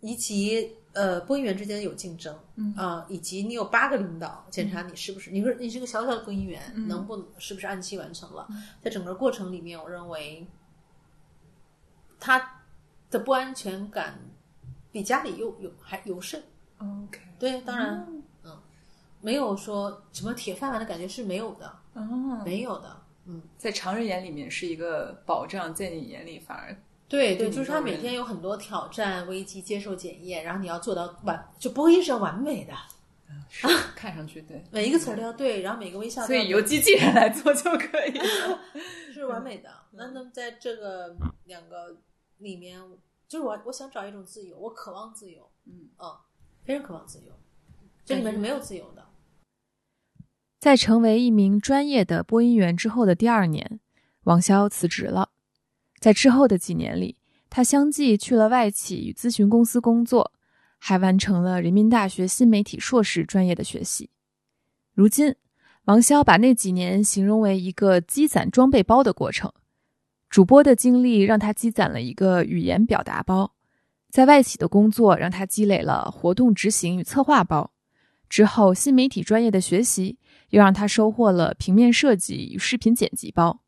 [0.00, 8.46] 以及呃，播音员之间有竞争，嗯啊、以及你有八个领导检查你是不是，你说你是个小小的播音员，嗯能不能是不是按期完成了？
[8.82, 10.46] 在整个过程里面，我认为
[12.20, 12.60] 他
[13.10, 14.20] 的不安全感
[14.92, 16.42] 比家里又有还尤甚。
[16.78, 18.06] ，OK，对，当然，
[18.42, 18.54] 嗯，
[19.22, 23.02] 没有说什么铁饭碗的感觉是没有的，哦，没有的。
[23.26, 26.76] 嗯在常人眼里面是一个保障，在你眼里反而
[27.08, 32.72] 对对，就是他每天有很多挑战、危机，接受检验，然后你要做到完，就播音是要完美的。
[32.74, 38.60] 啊 看上去对，每一个词儿都要对，然后每个微笑所以由机器人来做就可以了。
[39.12, 39.70] 是完美的。
[39.92, 41.96] 那那么在这个两个
[42.38, 42.80] 里面，
[43.26, 45.88] 就是我我想找一种自由，我渴望自由，嗯
[46.64, 47.32] 非常渴望自由。
[48.04, 49.03] 这里面是没有自由的。
[50.64, 53.80] 在成为一名专业的播音员之后的第二年，
[54.22, 55.28] 王潇辞职了。
[56.00, 57.18] 在之后的几年里，
[57.50, 60.32] 他相继去了外企与咨询公司工作，
[60.78, 64.08] 还完成了人民大学新媒体硕士专业的学习。
[64.94, 65.34] 如今，
[65.84, 69.52] 王潇把那几年形容为一个积攒装备包的过程。
[70.30, 73.52] 主播的经历让他积攒了一个语言表达包，
[74.08, 77.70] 在外企的工作让他积累了活动执行与策划包。
[78.30, 80.18] 之后，新媒体专业的学习
[80.50, 83.60] 又让他收获了平面设计与视频剪辑包。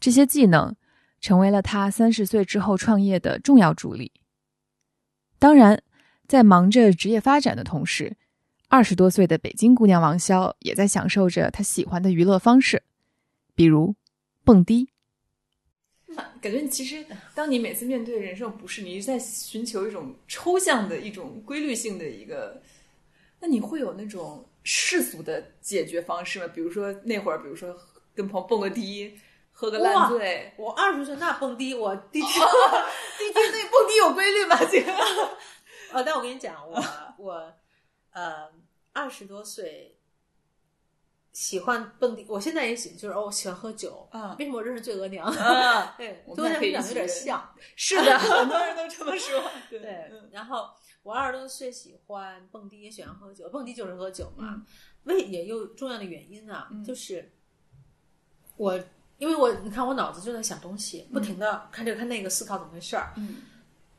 [0.00, 0.74] 这些技能
[1.20, 4.12] 成为了他三十岁之后创业的重要助力。
[5.38, 5.82] 当然，
[6.26, 8.16] 在忙着职业发展的同时，
[8.68, 12.82] 二十多岁的北京姑娘王潇也在享受着她喜欢的娱乐方式，
[13.54, 13.94] 比如
[14.42, 14.88] 蹦迪。
[16.40, 22.62] 感觉其实，当你每次面对人生不适，你是在寻求一种抽象的一种规律性的一个，
[23.40, 26.48] 那你会有那种世俗的解决方式吗？
[26.52, 27.76] 比如说那会儿，比如说
[28.14, 29.16] 跟朋友蹦个迪，
[29.52, 32.40] 喝个烂醉，我二十岁那蹦迪，我第一次，
[33.18, 34.58] 第一天那蹦迪有规律吗？
[34.64, 34.92] 这个，
[35.92, 36.82] 呃，但我跟你讲，我
[37.18, 37.52] 我
[38.12, 38.48] 呃
[38.92, 39.92] 二十多岁。
[41.32, 44.08] 喜欢蹦迪，我现在也喜，就是哦，我喜欢喝酒。
[44.12, 45.26] 啊为什么我认识醉额娘？
[45.26, 47.52] 啊， 对，我跟我长得有点像。
[47.74, 49.42] 是的， 很多人都这么说。
[49.68, 50.70] 对然后
[51.04, 53.48] 我二十多岁喜欢蹦迪，也喜欢喝酒。
[53.50, 54.66] 蹦迪就是喝酒嘛嗯，
[55.04, 57.30] 为也有重要的原因啊，嗯就是
[58.56, 58.76] 我
[59.18, 63.12] 因为我你看我脑子就在想东西，不停的看这个看那个，思考怎么回事儿。
[63.16, 63.36] 嗯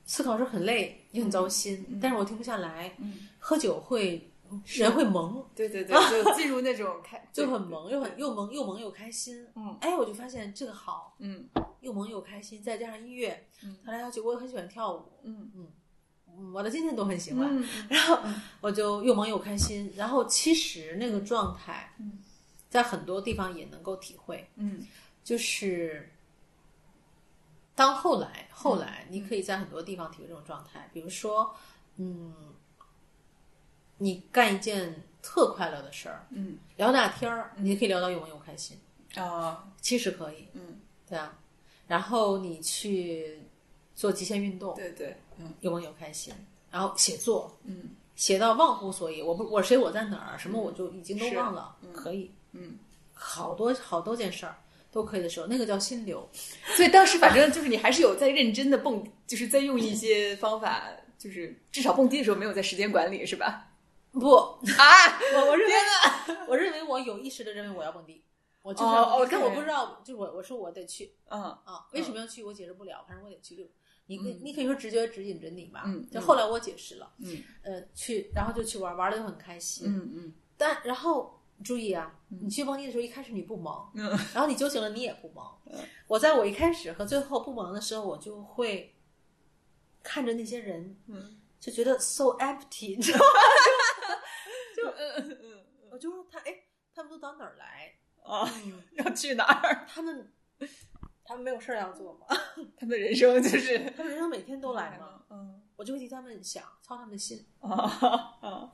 [0.07, 2.95] 思考是很累，也很糟心，嗯但是我停不下来。
[2.99, 4.29] 嗯，喝酒会
[4.65, 9.47] 人会懵，对对对， 就进入那种开， 就很萌，又很又萌又萌又开心。
[9.55, 11.49] 嗯哎，我就发现这个好，嗯
[11.81, 15.67] 又萌又开心，再加上音乐，嗯他来跳去，我也很喜欢跳舞，嗯嗯
[16.53, 17.47] 我的今天都很喜欢。
[17.57, 18.19] 嗯 然后
[18.61, 19.91] 我就又忙又开心。
[19.95, 22.19] 然后其实那个状态，嗯
[22.69, 24.85] 在很多地方也能够体会，嗯
[25.23, 26.11] 就是
[27.73, 30.89] 当后来后来，你可以在很多地方体会这种状态。
[30.93, 31.55] 比如说，
[31.97, 32.33] 嗯，
[33.97, 38.77] 你干一件特快乐的事儿，嗯聊大天儿，你也可以聊到又忙又开心，
[39.15, 41.37] 啊其实可以，嗯，对啊。
[41.87, 43.39] 然后你去
[43.95, 45.53] 做极限运动，对对，嗯。
[45.61, 46.33] 有梦有开心。
[46.69, 47.91] 然后写作，嗯。
[48.15, 51.91] 写到忘乎所以，我不我谁我在哪儿，什么我就已经都忘了，嗯。
[51.93, 52.77] 可以，嗯。
[53.13, 54.55] 好多好多件事儿
[54.91, 56.27] 都可以的时候，那个叫心流。
[56.75, 60.83] 所以当时反正就是你还是有在认真的蹦，就是在用一些方法，
[61.17, 63.71] 就是至少蹦迪的时候没有在时间管理，是吧？
[64.11, 64.59] 不，啊，
[65.35, 65.73] 我我认为，
[66.47, 68.23] 我认为我有意识的认为我要蹦迪，
[68.61, 71.11] 我就是要哦但我不知道，就是我我说我得去。
[71.27, 71.41] 嗯。
[71.65, 72.41] 啊，为什么要去？
[72.41, 73.69] 我解释不了，反正我得去。
[74.07, 79.87] 就你你嗯你可以说直觉指引着你吧，嗯就后来我解释了，嗯呃，去然后就去玩，玩的就很开心。
[79.87, 85.59] 嗯嗯但然后注意啊，你去蹦迪的时候，一开始你不忙，嗯然后你酒醒了，你也不忙。
[86.07, 88.95] 我在我一开始和最后不忙的时候，我就会
[90.03, 93.25] 看着那些人，嗯就觉得 so empty，你知道吗？
[94.75, 96.53] 就嗯嗯我就说他，哎，
[96.93, 97.93] 他们都到哪儿来？
[98.23, 98.47] 啊，
[98.97, 99.85] 要去哪儿？
[99.87, 100.31] 他们
[101.25, 102.27] 他们没有事儿要做吗？
[102.77, 105.21] 他们的人生就是 他们人生每天都来吗？
[105.29, 107.43] 嗯我就会替他们想，操他们的心。
[107.59, 107.69] 啊
[108.41, 108.71] 啊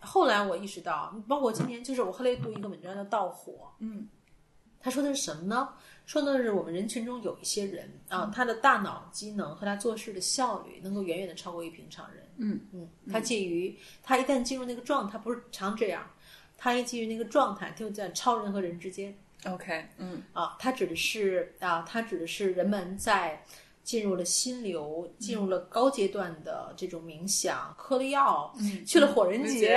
[0.00, 4.08] 后来我意识到，包括今天，就是我后来读一个文章叫《盗火》，嗯
[4.80, 5.68] 他说的是什么呢？
[6.06, 12.28] 说的是我们人群中有一些人啊，他的大脑机能和他做事的效率能够远远的超过于平常人。
[12.38, 16.04] 嗯嗯，他介于他一旦进入那个状态，不是常这样，
[16.58, 19.16] 他一进入那个状态，他就在超人和人之间。
[19.46, 23.44] ，OK，嗯啊，它指的是啊，它指的是人们在
[23.82, 29.76] 进入了心流、进入了高阶段的这种冥想、嗑了药、嗯去了火人节、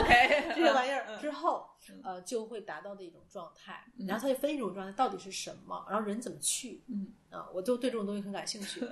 [0.00, 1.68] ，OK， 这些玩意儿之后，
[2.02, 3.84] 呃，就会达到的一种状态。
[4.06, 6.82] 然后他就分一种状态到底是什么，然后人怎么去。
[6.88, 8.82] 嗯啊，我就对这种东西很感兴趣。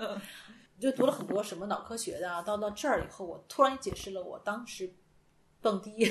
[0.80, 4.92] 就读了很多什么脑科学的啊，到到这儿以后，我突然解释了我当时
[5.61, 6.11] 蹦迪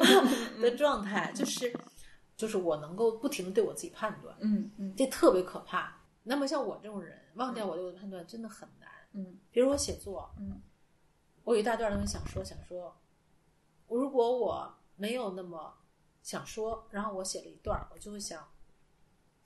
[0.60, 1.74] 的状态，就是
[2.36, 4.36] 就是我能够不停的对我自己判断。
[4.40, 5.96] 嗯嗯这特别可怕。
[6.22, 8.88] 那么像我这种人，忘掉我对我的判断真的很难。
[9.12, 10.60] 嗯比如我写作，嗯，
[11.44, 12.94] 我有一大段东西想说想说，
[13.86, 15.72] 我如果我没有那么
[16.22, 18.46] 想说，然后我写了一段儿，我就会想，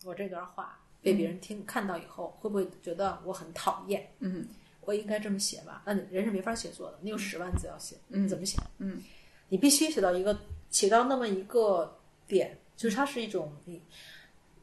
[0.04, 4.12] 我这段话被别人听、看到以后，会不会觉得我很讨厌？
[4.20, 4.48] 嗯
[4.80, 5.82] 我应该这么写吧？
[5.84, 8.58] 那人是没法写作的，你有十万字要写，嗯怎么写？
[8.78, 9.02] 嗯
[9.50, 10.36] 你必须写到一个
[10.70, 13.82] 写到那么一个点，就是它是一种你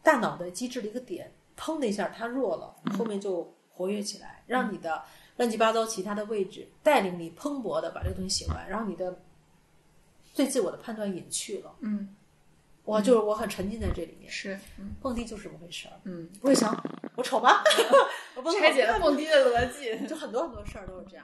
[0.01, 5.03] 大脑的机制的一个点，砰的一下它弱了，后面就活跃起来，让你的
[5.36, 9.19] 乱七八糟其他的位置带领你蓬勃的把这个东西写完，然后你的
[10.34, 11.75] 对自我的判断隐去了。
[11.82, 12.15] 嗯，
[12.86, 15.93] 我，就是我很沉浸在这里面，是，嗯蹦迪就是这么回事儿。
[16.06, 16.75] 嗯，不会想
[17.15, 17.62] 我丑吗？
[18.36, 20.08] 我蹦拆解 了蹦迪的逻辑。
[20.08, 21.23] 就很多很多事儿都是这样。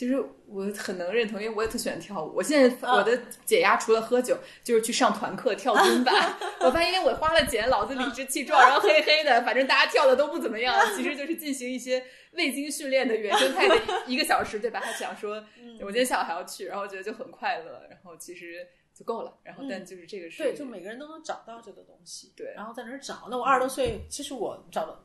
[0.00, 2.32] 其实我很能认同，因为我也特喜欢跳舞。
[2.34, 4.34] 我现在啊我的解压除了喝酒，
[4.64, 6.10] 就是去上团课跳尊巴。
[6.64, 13.76] 我发现，因为我花了钱，老子理直气壮，然后黑黑的，反正大家跳的都不怎么样，其实就是进行一些未经训练的原生态的
[14.08, 14.80] 一个小时，对吧？
[14.82, 15.34] 他想说，
[15.82, 19.36] 我今天下午还要去，然后觉得就很快乐，然后其实就够了。
[19.42, 23.28] 然后但就是这个是对，就每个人都能找到这个东西，对然后在那儿找。
[23.30, 24.98] 那我二十多岁，其实我找的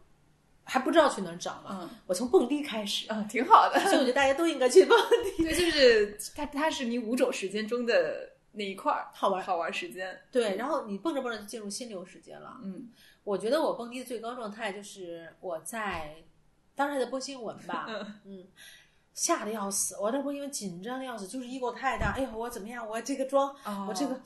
[0.66, 3.80] 还不知道去哪儿找嘛，嗯我从蹦迪开始，啊，挺好的。
[3.82, 4.98] 所以我觉得大家都应该去蹦
[5.38, 9.42] 迪，对，就是它，它是你五种时间中的那一块儿好玩。
[9.42, 10.20] 好玩时间。
[10.32, 12.58] 对，然后你蹦着蹦着就进入心流时间了。
[12.64, 12.90] 嗯
[13.24, 16.16] 我觉得我蹦迪的最高状态就是我在，
[16.76, 18.48] 当时还在播新闻吧，嗯嗯，
[19.16, 24.22] 吓得要死，我在播因为紧张的要死，就是 ego 太大，哎呦我怎么样，我这个妆，哦我这个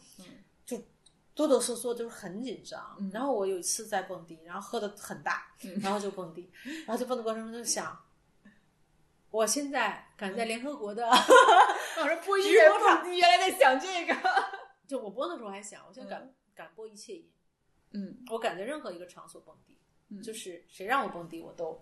[1.47, 2.97] 哆哆嗦嗦，就是很紧张。
[2.99, 3.09] 嗯。
[3.13, 6.51] 然后我有一次在蹦迪，然后喝的很大，嗯然后就蹦迪，
[6.85, 7.97] 然后就蹦的过程中就想，
[9.31, 12.45] 我现在敢在联合国的，我说播音
[12.79, 14.15] 蹦迪，原来在想这个。
[14.87, 17.31] 就我播的时候还想，我现在敢、敢播一切音，
[17.91, 18.17] 嗯。
[18.29, 19.77] 我敢在任何一个场所蹦迪，
[20.09, 20.21] 嗯。
[20.21, 21.79] 就是谁让我蹦迪我都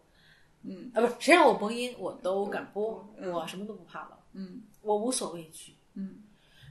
[0.64, 0.92] 嗯。
[0.94, 3.32] 啊，不是谁让我播音我都敢播，嗯。
[3.32, 4.62] 我什么都不怕了，嗯。
[4.82, 5.76] 我无所畏惧。
[5.94, 6.22] 嗯，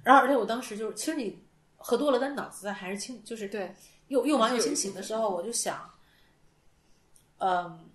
[0.05, 1.37] 然后而且我当时就是，其实你
[1.87, 3.73] 喝多了，但脑子还是清，就是对，
[4.09, 5.89] 又又忙又清醒的时候，我就想，
[7.39, 7.89] 嗯，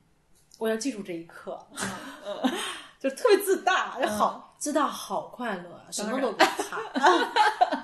[0.58, 1.60] 我要记住这一刻，
[2.25, 2.51] 嗯
[3.01, 6.80] 就特别自大，就好、自大，好快乐啊，什么都不怕，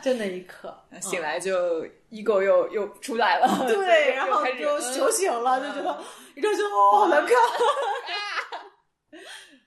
[0.01, 3.67] 就那一刻，嗯醒来就 ego 又又出来了。
[3.67, 6.05] 对，又然后就酒醒了，就觉得嗯
[6.37, 7.35] 一转身哦，好难看。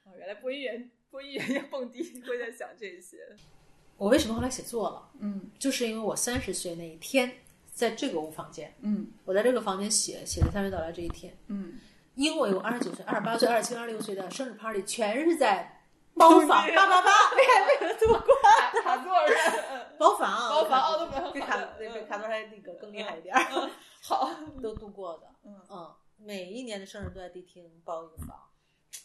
[0.06, 3.18] 哦原来播音员播音员要蹦迪会在想这些。
[4.00, 5.10] 我为什么后来写作了？
[5.18, 5.50] 嗯。
[5.58, 7.30] 就是因为我三十岁那一天，
[7.70, 9.12] 在这个屋房间，嗯。
[9.26, 11.78] 我在这个房间写写的三十到来这一天，嗯，
[12.14, 15.82] 因为我二十九岁、二十八岁、二十七、二十六岁的生日 party 全是在
[16.16, 18.36] 包房八八八，你还没有度过
[18.82, 19.54] 卡座上，
[19.98, 23.70] 包房，包房奥特曼比卡比比卡座还那个更厉害一点儿，
[24.02, 24.30] 好
[24.62, 25.60] 都度过的，嗯。
[25.70, 28.36] 嗯，每一年的生日都在迪厅包一个房，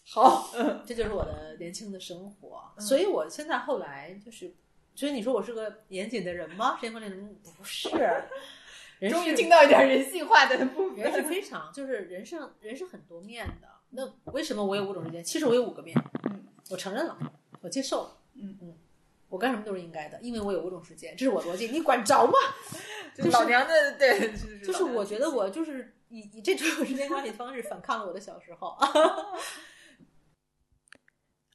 [0.09, 0.49] 好，
[0.85, 2.81] 这就是我的年轻的生活，嗯。
[2.81, 4.53] 所以我现在后来就是，
[4.95, 6.75] 所以你说我是个严谨的人吗？
[6.77, 7.89] 时间管理人不 是，
[8.99, 11.29] 人终于是听到一点人性化的部人是分。
[11.29, 13.67] 非常，就是人生人是很多面的。
[13.91, 15.23] 那为什么我有五种时间？
[15.23, 15.95] 其实我有五个面，
[16.29, 17.17] 嗯，我承认了，
[17.61, 18.73] 我接受了，嗯嗯，
[19.29, 22.33] 我干什么都是应该的，因为我有五种时间，这是我逻辑，你管着吗？
[23.15, 28.77] 就是老娘的对，就是就是我觉得我就是以以这种时间管理方式反抗了我的小时候。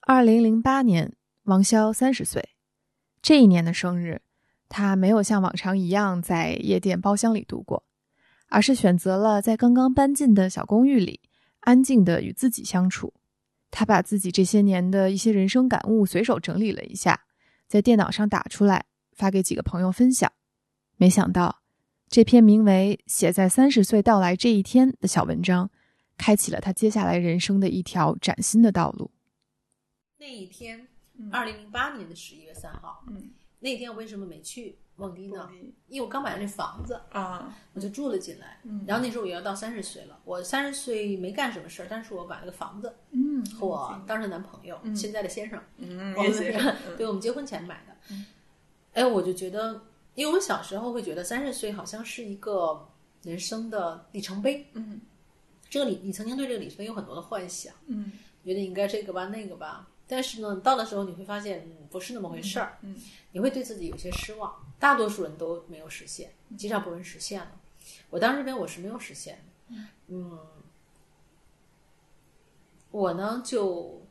[0.06, 2.42] 二零零八年，王潇三十岁，
[3.22, 4.22] 这一年的生日，
[4.68, 7.84] 他没有像往常一样在夜店包厢里度过，
[8.48, 11.20] 而是选择了在刚刚搬进的小公寓里，
[11.60, 13.12] 安静的与自己相处。
[13.70, 17.26] 他把自己这些年的一些人生感悟随手整理了一下，
[17.68, 20.32] 在电脑上打出来，发给几个朋友分享。
[20.96, 21.60] 没想到，
[22.08, 25.70] 这篇名为《写在三十岁到来这一天》的小文章，
[26.18, 29.12] 开启了他接下来人生的一条崭新的道路。
[30.18, 30.88] 那一天，
[31.32, 33.30] 二零零八年的十一月三号，嗯。
[33.62, 34.78] 那天我为什么没去？
[34.96, 35.48] 蹦迪呢？
[35.88, 38.60] 因为我刚买了那房子，啊，我就住了进来。
[38.64, 38.84] 嗯。
[38.86, 46.32] 然后那时候我也要到三十岁了，我三十岁没干什么事儿，但是我买了个房子，嗯和我当时男朋友，现在的先生，嗯，我们
[46.98, 48.16] 对我们结婚前买的。
[48.92, 49.80] 哎，我就觉得，
[50.14, 52.86] 因为我小时候会觉得三十岁好像是一个
[53.22, 54.66] 人生的里程碑。
[54.74, 55.00] 嗯。
[55.70, 58.12] 这个里，你曾经对这个里程碑有很多的幻想，嗯。
[58.44, 62.78] 觉得应该这个吧那个吧，但是呢，到的时候你会发现，嗯，不是那么回事儿。
[62.82, 62.96] 嗯
[63.32, 64.52] 你会对自己有些失望。
[64.80, 67.52] 大多数人都没有实现，极少部分人实现了。
[68.10, 69.38] 我当时认为我是没有实现
[69.68, 69.76] 的。
[70.08, 70.36] 嗯，
[72.90, 74.02] 我呢就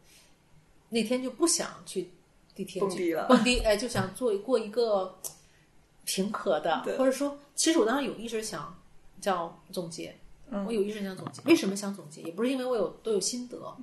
[0.88, 2.12] 那天就不想去
[2.56, 5.20] 地铁去蹦迪了蹦迪，哎，就想做过一个
[6.06, 8.74] 平和的，或者说，其实我当时有意识想
[9.20, 10.16] 叫总结，
[10.50, 11.42] 嗯我有意识想总结。
[11.44, 12.22] 为什么想总结？
[12.22, 13.76] 也不是因为我有都有心得，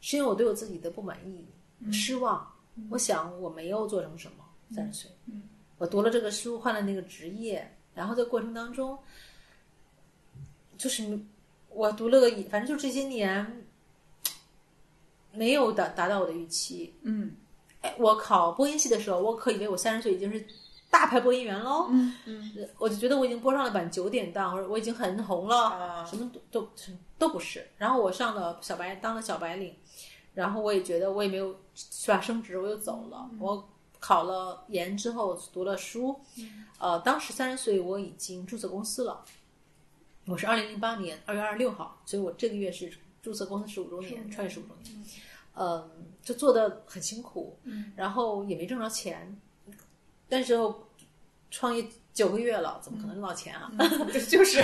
[0.00, 1.46] 是因为我对我自己的不满意、
[1.92, 2.46] 失望。
[2.88, 4.44] 我想我没有做成什么，
[4.74, 5.10] 三十岁，
[5.76, 8.98] 我读了这个书，换了那个职业，然后在过程当中，
[10.78, 11.18] 就是
[11.68, 13.66] 我读了个，反正就这些年
[15.32, 16.94] 没有达达到我的预期。
[17.02, 17.32] 嗯
[17.82, 20.46] 哎，我考播音系的时候，我可以为我三十岁已经是
[20.90, 21.88] 大牌播音员喽。
[21.90, 26.68] 嗯嗯我就觉得我已经播上了版九点档，或者我已经很红了，啊什么都都
[27.18, 27.66] 都不是。
[27.76, 29.74] 然后我上了小白，当了小白领，
[30.34, 33.30] 然后我也觉得我也没有是吧升职，我又走了。
[33.38, 33.68] 我
[33.98, 36.20] 考了研之后读了书，
[36.78, 39.24] 呃，当时三十岁我已经注册公司了。
[40.26, 45.04] 我是二零零八年二月二十六号，所以我这个月是注册公司十五周年，创业十五周年。
[45.54, 45.90] 嗯，
[46.22, 47.58] 就做的很辛苦，
[47.96, 49.38] 然后也没挣着钱，
[50.28, 50.54] 但是
[51.50, 53.70] 创业九个月了，怎么可能挣到钱啊？
[54.12, 54.58] 就 就是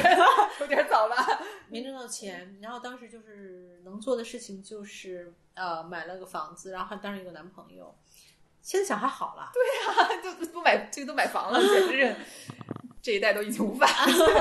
[0.60, 1.16] 有点早吧。
[1.68, 7.92] 没挣到钱，然后当时就是能做的事情就是呃买了个房子，然后当时有个男朋友，
[8.62, 9.60] 现在想还好了，对
[9.92, 12.16] 呀就不买这个都买房了，简直是
[13.02, 13.86] 这一代都已经无法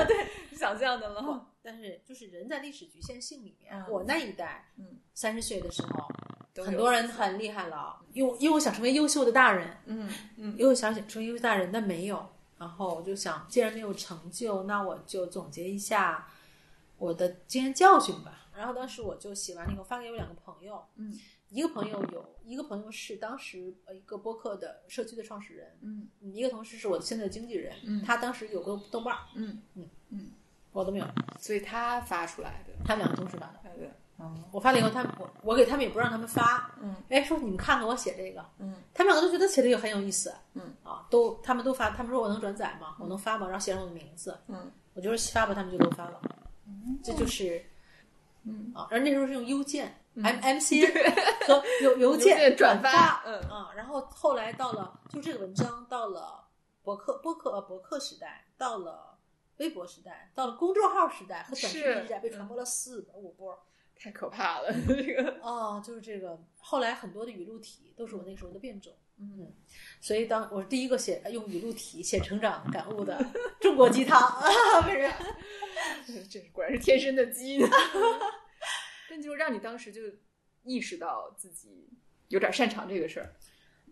[0.06, 0.26] 对
[0.56, 1.46] 想象的了。
[1.62, 12.24] 但是就是人在历史局限性里面，嗯我那一代，嗯，三十岁的时候，很多人很厉害了，因为因为我想成为优秀的大人，嗯嗯因为我想成为优秀大人，但没有。
[12.58, 16.28] 然后我就想，既然没有成就，那我就总结一下
[16.98, 18.48] 我的经验教训吧。
[18.54, 21.14] 然后当时我就写完了以后发给我两个朋友，嗯，
[21.50, 26.08] 一个朋友有一个朋友是当时呃一个播客的社区的创始人，嗯。
[26.20, 28.02] 嗯一个同事是我现在的经纪人，嗯。
[28.02, 30.30] 他当时有个豆瓣儿，嗯。
[30.72, 31.06] 我都没有，
[31.40, 33.60] 所以他发出来的，他们两个同时发的。
[33.76, 40.74] 对对，我发了以后，他们我我给他们也不让他们发，嗯，哎，说你们看看我写这个，嗯，他们两个都觉得写这个很有意思，嗯。
[40.82, 42.96] 啊，都他们都发，他们说我能转载吗？
[42.98, 43.46] 我能发吗？
[43.46, 46.20] 然后写上我的名字，嗯，我就说发吧，他们就都发了，
[47.04, 47.64] 这就是，
[48.44, 48.72] 嗯。
[48.74, 50.86] 啊，然后那时候是用邮件、M M C
[51.46, 53.38] 和邮邮件转发，嗯。
[53.50, 56.44] 啊，然后后来到了就这个文章到了
[56.82, 59.12] 博客博客呃博客时代，到了。
[59.58, 63.58] 微博时代，到了公众号时代和短视频时代，被传播了四波五波。
[63.98, 66.38] 太可怕了， 这个哦，就是这个。
[66.58, 69.52] 后来很多的语录体都是我那时候的变种，嗯，
[70.00, 73.24] 所以当我是第一个写用语录体写成长感悟的
[73.60, 74.50] 中国鸡汤，啊
[74.82, 76.24] 不是？
[76.28, 77.66] 这果然是天生的基因。
[79.08, 80.02] 但就让你当时就
[80.64, 81.88] 意识到自己
[82.28, 83.34] 有点擅长这个事儿。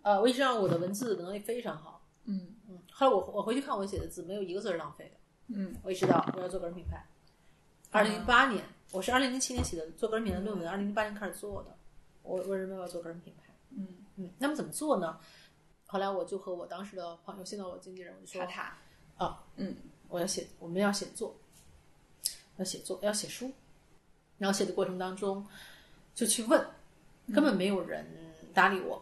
[0.03, 2.83] 呃，我意识到我的文字能力非常好，嗯嗯。
[2.91, 5.21] 后来我我回去看我写的字，没有一个字是浪费的。
[5.57, 7.07] 嗯我意识到我要做个人品牌。
[7.95, 11.79] 二零零八年，我是二零零七年写的做个人品牌论文，二零零八年开始做的。
[12.25, 13.87] 我为什么要做个人品牌，嗯，
[14.17, 14.29] 嗯。
[14.37, 15.17] 那么怎么做呢？
[15.87, 18.77] 后来我就和我当时的朋友，现在我经纪人，我就说塔
[19.17, 19.77] 塔，啊，嗯
[20.09, 21.39] 我要写，我们要写作，
[22.57, 23.53] 要写作，要写书，
[24.39, 25.47] 然后写的过程当中
[26.17, 26.67] 就去问，
[27.33, 28.05] 根本没有人
[28.53, 29.01] 搭理我。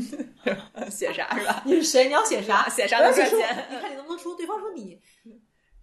[0.90, 1.62] 写啥是吧？
[1.68, 2.06] 你是谁？
[2.06, 2.66] 你要写啥？
[2.72, 4.34] 写啥能赚钱你看你能不能说？
[4.34, 4.98] 对方说你，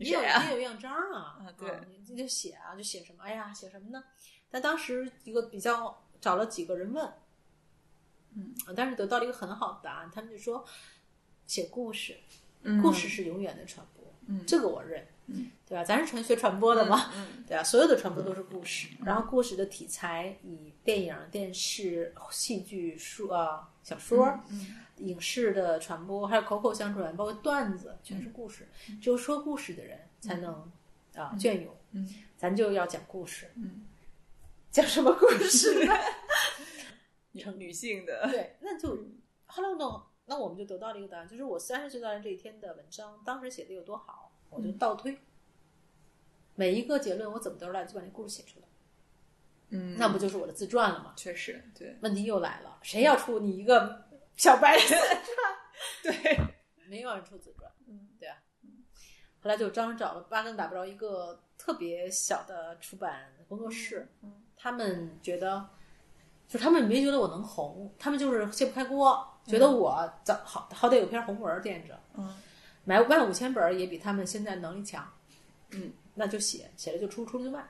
[0.04, 3.24] 你有你有样章啊，啊对你你就写啊，就写什么？
[3.24, 4.04] 哎呀，写什么呢？
[4.50, 7.14] 但当时一个比较找了几个人问，
[8.36, 10.66] 嗯，但是得到了一个很好的答案，他们就说
[11.48, 12.18] 写故事，
[12.64, 15.84] 嗯故事是永远的传播，嗯这个我认，嗯，对吧？
[15.84, 28.68] 咱是传学传播的嘛，嗯 对啊，所有的传播都是故事， 然后故事的题材以电影、电视、戏剧、书啊、小说、嗯影视的传播，还有口口相传，包括段子，全是故事。
[29.02, 30.72] 只有说故事的人才能
[31.16, 31.76] 啊隽永。
[31.94, 33.86] 嗯咱就要讲故事，嗯，
[34.72, 35.94] 讲什么故事呢？
[37.38, 38.98] 成 女性的，对，那就
[39.46, 45.18] 后来呢，那我们就得到了一个答案，就是我三十岁到这一天的文章，当时写的有多好，我就倒推。
[46.56, 48.66] 每一个结论我怎么得出来，就把那故事写出来，
[49.70, 51.14] 嗯，那不就是我的自传了吗？
[51.16, 55.00] 确实对，问题又来了，谁要出你一个小白人 传？
[56.04, 56.40] 对，
[56.88, 58.38] 没有人出自传，嗯，对啊。
[59.44, 65.68] 后来就张着找了，八竿子打不着一个特别小的出版工作室，嗯他们觉得，
[66.48, 72.38] 就他们没觉得我能红，他们就是揭不开锅，觉得我早好好歹有篇红文垫着，嗯
[72.84, 75.12] 买卖五千本儿也比他们现在能力强，
[75.72, 77.68] 嗯，那就写，写了就出，出了就卖，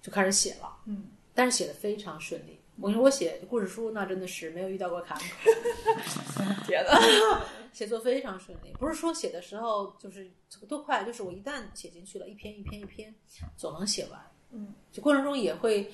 [0.00, 2.58] 就开始写了，嗯，但是写的非常顺利。
[2.80, 7.40] 我跟你说，我写故事书那真的是没有遇到过坎坷， 天呐，
[7.72, 8.72] 写作非常顺利。
[8.78, 10.30] 不是说写的时候就是
[10.68, 13.14] 多快，就是我一旦写进去了，一篇一篇一篇，
[13.56, 14.20] 总能写完。
[14.50, 15.88] 嗯，就过程中也会，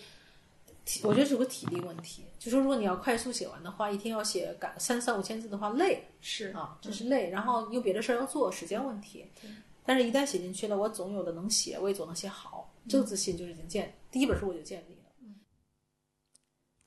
[0.84, 2.24] 体我觉得是有个体力问题。
[2.38, 7.28] 就说如果你要快速写完的话，一天要写赶三三五千字的话，累是啊，就是累。
[7.28, 9.26] 然后有别的事儿要做，时间问题。
[9.84, 14.99] 但是，一旦写进去了，我总有的能写，我也总能写好，这个自信就已经建，第一本书我就建立了。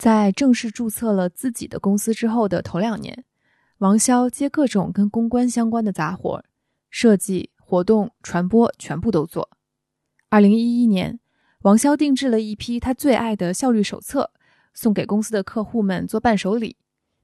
[0.03, 3.23] 在正式注册了自己的公司之后的头两年，
[3.77, 6.43] 王潇接各种跟公关相关的杂活，
[6.89, 9.49] 设计、活动、传播全部都做。
[10.27, 11.21] 二零一一年，
[11.61, 14.31] 王潇定制了一批他最爱的效率手册，
[14.73, 16.75] 送给公司的客户们做伴手礼，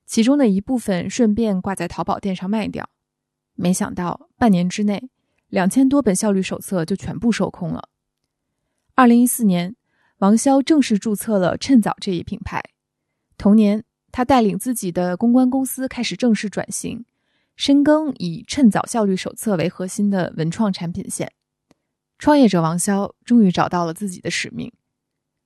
[0.05, 2.89] 其中的一部分顺便挂在淘宝店上卖掉。
[3.55, 5.09] 没想到半年之内，
[5.49, 7.89] 两千多本效率手册就全部售空了。
[8.95, 9.75] 二零一四年。
[10.19, 12.61] 王潇正式注册了趁早这一品牌。
[13.37, 17.05] 同年，他带领自己的公关公司开始正式转型，
[17.55, 21.31] 深耕以趁早效率手册为核心的文创产品线。
[22.17, 24.73] 创业者王潇终于找到了自己的使命，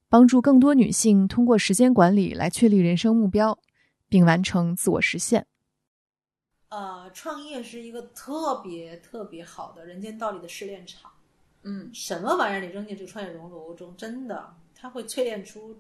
[0.09, 3.59] 帮助更多女性通过时间管理来确立人生目标，
[4.09, 5.45] 并完成自我实现。
[6.69, 11.11] 呃，创业是一个特别特别好的人间道理的试炼场。
[11.65, 14.53] 嗯什么玩意儿你扔进这个创业熔炉中，真的
[14.83, 15.79] 它会淬炼出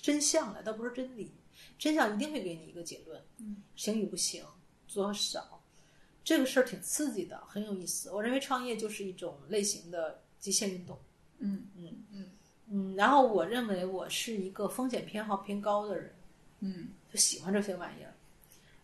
[0.00, 1.32] 真相来，倒不是真理。
[1.76, 4.44] 真相一定会给你一个结论，嗯，行与不行，
[4.94, 5.60] 多少，
[6.22, 8.08] 这个事儿挺刺激的，很有意思。
[8.12, 10.96] 我认为创业就是一种类型的极限运动，
[11.40, 12.30] 嗯嗯嗯
[12.68, 12.94] 嗯。
[12.94, 16.14] 然后我认为我是一个风险偏好偏高的人，
[16.60, 18.14] 嗯就喜欢这些玩意儿，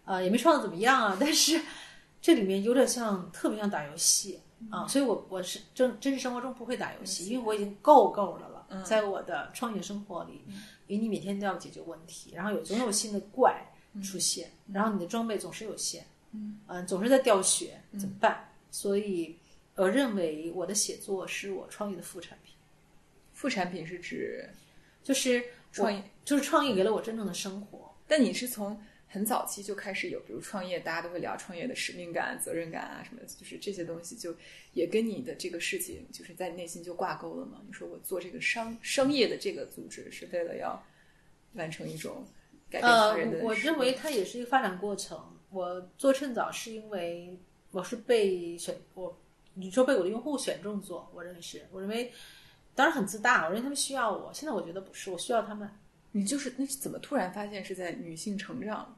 [0.05, 1.61] 啊、也没创的怎么样啊，但是
[2.21, 4.41] 这里面有点像，特别像打游戏
[4.71, 8.85] 啊，所以我我是真真实生活中不会打游戏，因为我已经够够了了，嗯。
[8.85, 10.43] 在我的创业生活里，
[10.87, 13.67] 因为你每天都要解决问题，然后有总有新的怪
[14.03, 16.59] 出现，然后你的装备总是有限，嗯。
[16.67, 18.49] 嗯、总是在掉血，怎么办？
[18.71, 19.37] 所以
[19.75, 22.55] 我认为我的写作是我创业的副产品，
[23.33, 24.49] 副产品是指
[25.03, 25.43] 就是
[25.73, 27.91] 创业，就是创业给了我真正的生活。
[28.07, 28.81] 但你是从
[29.11, 34.37] 很早期就开始有，比如创业，大家都会聊创业的使命感、责任感啊什么的，就是这些东西就
[34.75, 37.63] 也跟你的这个事情，就是在内心就挂钩了嘛。
[37.67, 40.81] 你说我做这个商商业的这个组织，是为了要
[41.55, 42.23] 完成一种
[42.69, 45.19] 改变呃他人的，我认为它也是一个发展过程。
[45.51, 47.35] 我做趁早是因为
[47.71, 49.19] 我是被选我，
[49.55, 52.13] 你说被我的用户选中做，我认为是，我认为
[52.75, 54.31] 当然很自大，我认为他们需要我。
[54.35, 55.67] 现在我觉得不是，我需要他们。
[56.11, 58.97] 你就是那是怎么突然发现是在女性成长，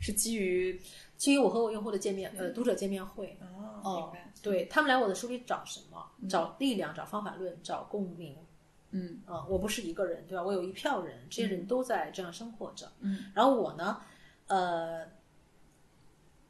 [0.00, 0.80] 是基于
[1.16, 6.10] 基于我和我用户的见面，呃，读者见面会，哦，哦明白，对他们来我的书里找什么？
[6.28, 8.36] 找力量，找方法论，找共鸣。
[8.90, 10.42] 嗯呃，我不是一个人，对吧？
[10.42, 12.90] 我有一票人，这些人都在这样生活着。
[13.00, 14.00] 嗯，然后我呢，
[14.46, 15.06] 呃，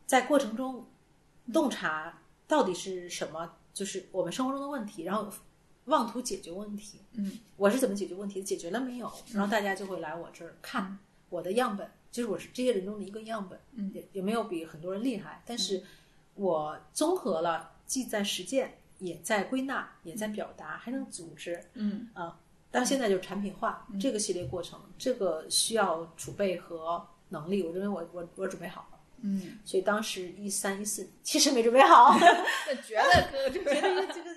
[0.06, 0.86] 在过程中
[1.52, 5.28] 洞察到底是什么，就是我们生活中的问题，然后
[5.86, 7.00] 妄图解决问题。
[7.14, 8.46] 嗯，我是怎么解决问题的？
[8.46, 9.10] 解决了没有？
[9.32, 10.96] 然后大家就会来我这儿看
[11.30, 13.56] 我的样本，就是我是这些人中的一个样本。
[13.74, 15.80] 嗯，也也没有比很多人厉害，但是
[16.34, 21.62] 我综合了，既在实践，也在归纳，也在表达，还能组织。
[21.74, 22.08] 嗯。
[22.14, 22.40] 啊，
[22.72, 27.62] 但是现在就是产品化、这个系列过程，这个需要储备和能力。
[27.62, 32.18] 我认为我我我准备好了，嗯，所以当时一三一四其实没准备好，
[32.84, 34.30] 觉得哥这 觉得这个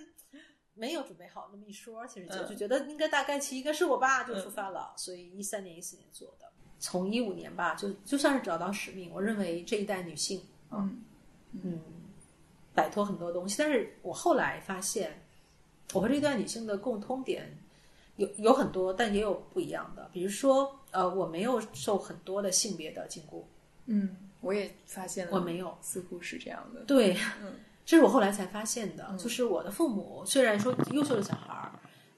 [0.75, 4.93] 没有准备好那么一说，其实就就觉得应该大概其应该是我爸，就出发了。
[4.97, 6.51] 所以一三年一四年做的，
[6.81, 9.11] 从一五年吧，就就算是找到使命。
[9.13, 10.99] 我认为这一代女性，嗯
[11.63, 11.79] 嗯，
[12.73, 13.55] 摆脱很多东西。
[13.59, 15.21] 但是我后来发现，
[15.93, 17.55] 我和这一代女性的共通点
[18.15, 20.09] 有有很多，但也有不一样的。
[20.11, 23.43] 比如说，呃，我没有受很多的性别的禁锢，
[23.85, 27.53] 嗯，我也发现了，我没有，似乎是这样的，对，嗯
[27.85, 29.15] 这是我后来才发现的。
[29.19, 31.71] 就是我的父母虽然说优秀的小孩儿，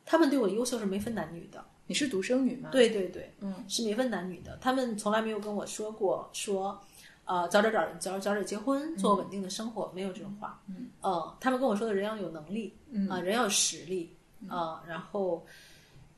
[0.05, 1.65] 他们对我的优秀是没分男女的。
[1.85, 4.57] 你是独生女吗？，对对对，嗯是没分男女的。
[4.61, 6.79] 他们从来没有跟我说过说，
[7.25, 10.61] 呃，早点找人，早早点结婚，做稳定的生活，没有这种话。
[10.67, 14.15] 嗯，呃，他们跟我说的人要有能力，嗯啊、人要有实力，
[14.47, 15.45] 啊、然后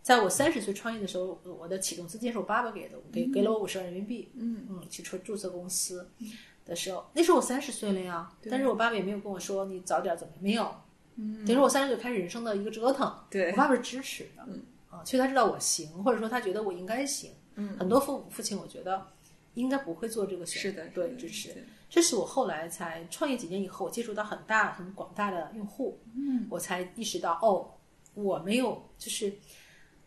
[0.01, 4.31] 在我三十岁创业的时候，我的启动资金是我爸爸给的，给给了我五十万人民币。
[4.35, 6.07] 嗯嗯，去注注册公司
[6.63, 10.71] 的时候，那时候我三十岁了呀，但是我爸爸也没有跟我说你早点怎么没有。
[11.15, 13.11] 嗯，等于说我三十岁开始人生的一个折腾。
[13.31, 14.43] 对我爸爸是支持的。
[14.47, 14.61] 嗯
[14.95, 17.31] 啊，其实他知道我行，或者说他觉得我应该行。
[17.55, 19.05] 嗯，很多父母父亲我觉得
[19.53, 20.81] 应该不会做这个选择。
[20.81, 21.65] 是的，对支持。
[21.89, 27.71] 这是我后来才创业几年以后，我接触到很大很广大的用户，嗯，我才意识到哦，
[28.13, 29.33] 我没有就是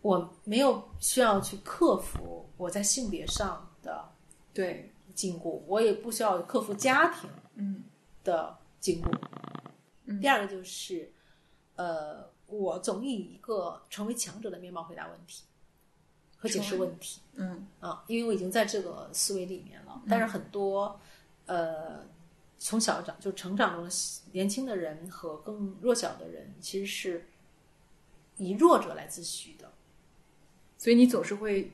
[0.03, 4.05] 我没有需要去克服我在性别上的
[4.53, 7.85] 对禁锢，我也不需要克服家庭嗯
[8.23, 10.21] 的禁锢。
[10.21, 11.11] 第二个就是，
[11.77, 15.45] 呃，我总以一个成为强者的面貌回答问题
[16.37, 17.21] 和解释问题。
[17.37, 20.03] 嗯啊，因为我已经在这个思维里面了。
[20.09, 20.99] 但是很多
[21.47, 22.05] 呃
[22.59, 23.91] 从小长就成长中的
[24.33, 27.27] 年轻的人和更弱小的人，其实是
[28.39, 29.71] 以弱者来自诩的。
[30.79, 31.71] 所以你总是会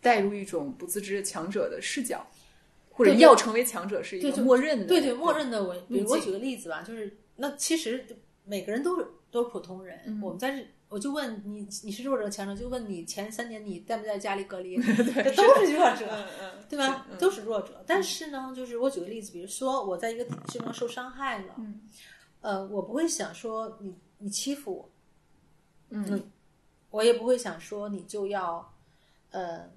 [0.00, 2.26] 带入一种不自知的强者的视角，
[2.90, 8.04] 或者要成为强者是一个默认的，对对，默认的我，比如我举个例子吧，就是那其实
[8.44, 10.66] 每个人都是都是普通人，嗯我们在这。
[10.90, 12.56] 我就问你，你是弱者强者？
[12.56, 14.80] 就问你前三年你在不在家里隔离？
[14.82, 16.08] 这都是弱者，
[16.40, 17.06] 嗯对吧？
[17.18, 17.84] 都是弱者。
[17.86, 21.82] 但是呢，就是我举个例子，比如说我在一个地方受伤害了，嗯
[22.40, 24.90] 呃，我不会想说你你欺负我，
[25.90, 26.22] 嗯
[26.88, 28.74] 我也不会想说你就要，
[29.30, 29.70] 呃，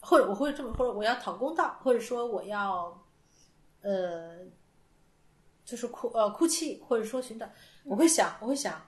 [0.00, 3.00] 或者我会这么，或者我要讨公道，或者说我要，
[3.82, 4.38] 呃，
[5.64, 7.48] 就是哭呃哭泣，或者说寻找，
[7.88, 8.80] 我会想，我会想，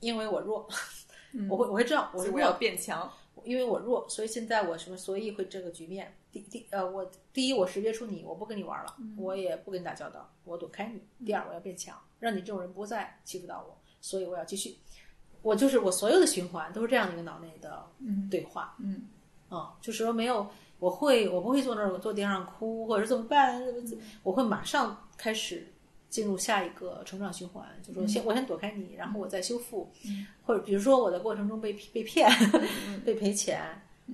[0.00, 0.68] 因为我弱，
[1.48, 3.10] 我会我会这样，我要弱，变强，
[3.42, 6.14] 因为我弱，所以现在我什么，所以会这个局面。
[6.30, 11.00] 第第呃，我第一我识别出你，我不跟你玩了，我也不跟你打交道，我躲开你。
[11.24, 14.76] 第二，我要变强，让你这种人不再欺负到我，所以我要继续。
[15.42, 17.86] 我就是我所有的循环都是这样的一个脑内的
[18.30, 19.06] 对话，嗯
[19.48, 20.46] 啊、就是说没有，
[20.78, 23.60] 我会我不会坐那儿坐地上哭，或者怎么办？
[23.86, 25.72] 怎么我会马上开始
[26.14, 29.90] 进入下一个成长循环，就说先我先躲开你，然后我再修复，
[30.46, 32.30] 或者比如说我的过程中被被骗、
[33.04, 33.60] 被赔钱，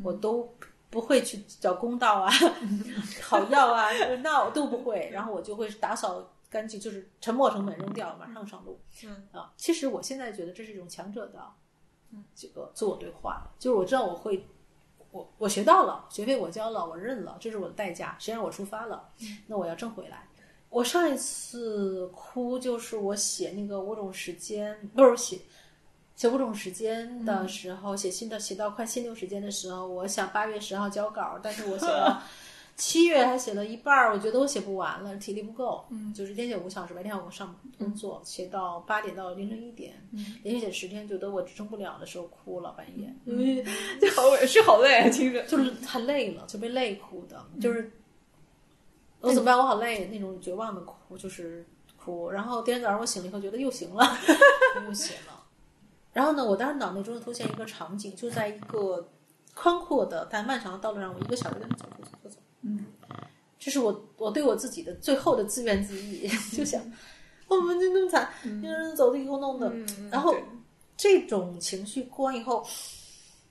[0.03, 0.51] 我都
[0.89, 2.33] 不会去找公道啊、
[3.21, 3.93] 讨要啊、
[4.23, 8.81] 闹都不会，然后我就会打扫干净，就是沉没成本扔掉，马上上路。
[9.05, 11.53] 嗯啊，其实我现在觉得这是一种强者的
[12.35, 14.47] 这个自我对话，就是我知道我会。
[15.13, 18.15] 我我学到了，学费我交了，我认了，这是我的代价。
[18.21, 19.09] 谁让我出发了，
[19.49, 20.29] 那我要挣回来。
[20.71, 25.39] 我上一次哭就是我写那个五种时间，不是写
[26.17, 32.23] 写五种时间的时候，写新的写到快新流时间的时候，我想八月十号交稿，但是我写 了
[32.77, 35.85] 七月还写了一半儿，我觉得我写不完了，体力不够。
[35.91, 39.93] 嗯，就是天写五小时，白天我上工作，写到八点到凌晨一点，
[40.43, 43.65] 连续写十天，觉得我支撑不了的时候哭了，半夜， 因为
[44.17, 47.93] 好是好累，啊听着就是太累了，就被累哭的，就是
[49.21, 49.57] 我怎么办？
[49.57, 51.67] 我好累，那种绝望的哭，就是
[51.97, 52.31] 哭。
[52.31, 54.05] 然后第二天早上我醒了以后，觉得又行了，
[54.87, 55.43] 又行了。
[56.13, 59.09] 然后呢，我当时脑内中出现一个场景，就在一个
[59.55, 62.37] 宽阔的但漫长的道路上，我一个小时在那走走走走走。
[62.63, 62.87] 嗯，
[63.59, 66.83] 这是我我对我自己的最后的自怨自艾，就想
[67.47, 69.73] 我们就那么惨，一个人走的给我弄的。
[70.11, 70.35] 然后
[70.97, 72.67] 这种情绪哭完以后，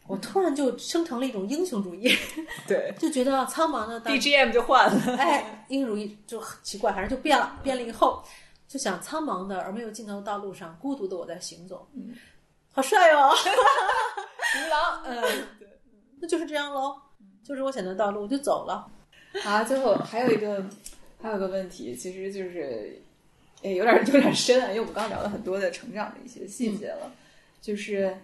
[0.09, 2.11] 我突然就生成了一种英雄主义，
[2.67, 2.91] 对。
[2.97, 7.59] 就觉得苍茫的大，BGM 就换了，哎，英雄主义就很奇怪，反正就变了。
[7.61, 8.23] 变了以后，
[8.67, 12.15] 就想苍茫的而没有尽头的道路上，孤独的我在行走，嗯，
[12.71, 15.47] 好帅哦，独狼，嗯，
[16.19, 16.95] 那就是这样喽，
[17.43, 18.89] 就是我选择道路，我就走了。
[19.45, 20.65] 啊，最后还有一个
[21.21, 22.99] 还有一个问题，其实就是，
[23.61, 27.11] 诶，有点有点深啊，因为我们刚刚聊了很多的成长的一些细节了，
[27.61, 28.17] 就是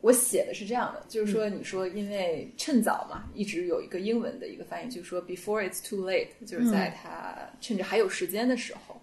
[0.00, 9.00] 我写的是这样的，就是说你说因为趁早嘛，一直有一个英文的一个翻译，就是说 before it's too late，就是在他趁着还有时间的时候，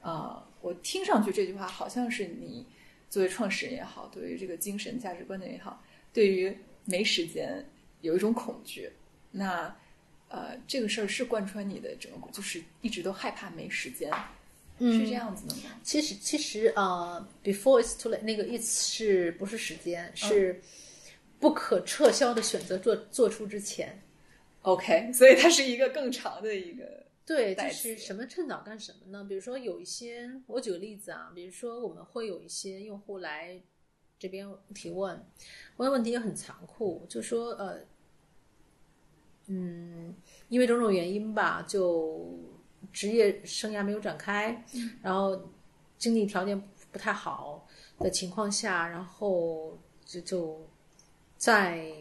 [0.00, 2.66] 啊、我听上去这句话好像是你
[3.08, 5.82] 作为创始人也好，对于这个精神价值观的也好，
[6.12, 7.64] 对于没时间
[8.00, 8.90] 有一种恐惧，
[9.30, 9.74] 那。
[10.30, 14.12] 呃，这个事儿是贯穿你的整个，就是一直都害怕没时间，
[14.78, 15.80] 是这样子的吗？
[15.82, 20.10] 其实其实呃，before it's too late 那个 it's 是不是时间？
[20.14, 20.60] 是
[21.40, 24.00] 不可撤销的选择做做出之前。
[24.62, 29.24] OK，所以它是一个更长的一个，对，就是什么趁早干什么呢？
[29.24, 33.60] 比如说有一些，我举个例子啊，比如说我们会有一些用户来
[34.18, 35.24] 这边提问，
[35.76, 37.78] 问问题也很残酷，就说呃，
[39.46, 40.14] 嗯，
[40.48, 42.36] 因为种种原因吧，就
[42.92, 44.64] 职业生涯没有展开，
[45.02, 45.50] 然后
[45.98, 46.60] 经济条件
[46.90, 47.66] 不太好
[47.98, 50.68] 的情况下，然后就就
[51.36, 51.92] 在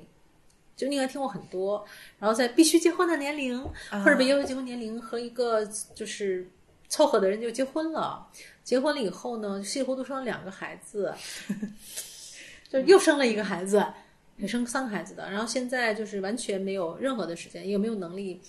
[0.76, 1.86] 就应该听过很多，
[2.20, 5.66] 然后在必须结婚的年龄，或者被要求结婚年龄和一个
[5.96, 6.50] 就是
[6.88, 8.28] 凑合的人就结婚了，
[8.64, 11.14] 结婚了以后呢，稀里糊涂生了两个孩子，
[12.70, 13.84] 就又生了一个孩子，
[14.38, 18.42] 也生三个孩子的，然后现在就是完全没有任何的时间，也没有能力。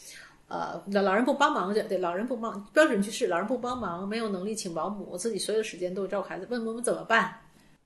[0.49, 7.39] 呃，老老人不帮忙，对，老人不帮，标准句式，老人不帮忙，没有能力请保姆，自己所有的时间都照顾孩子，问我们怎么办？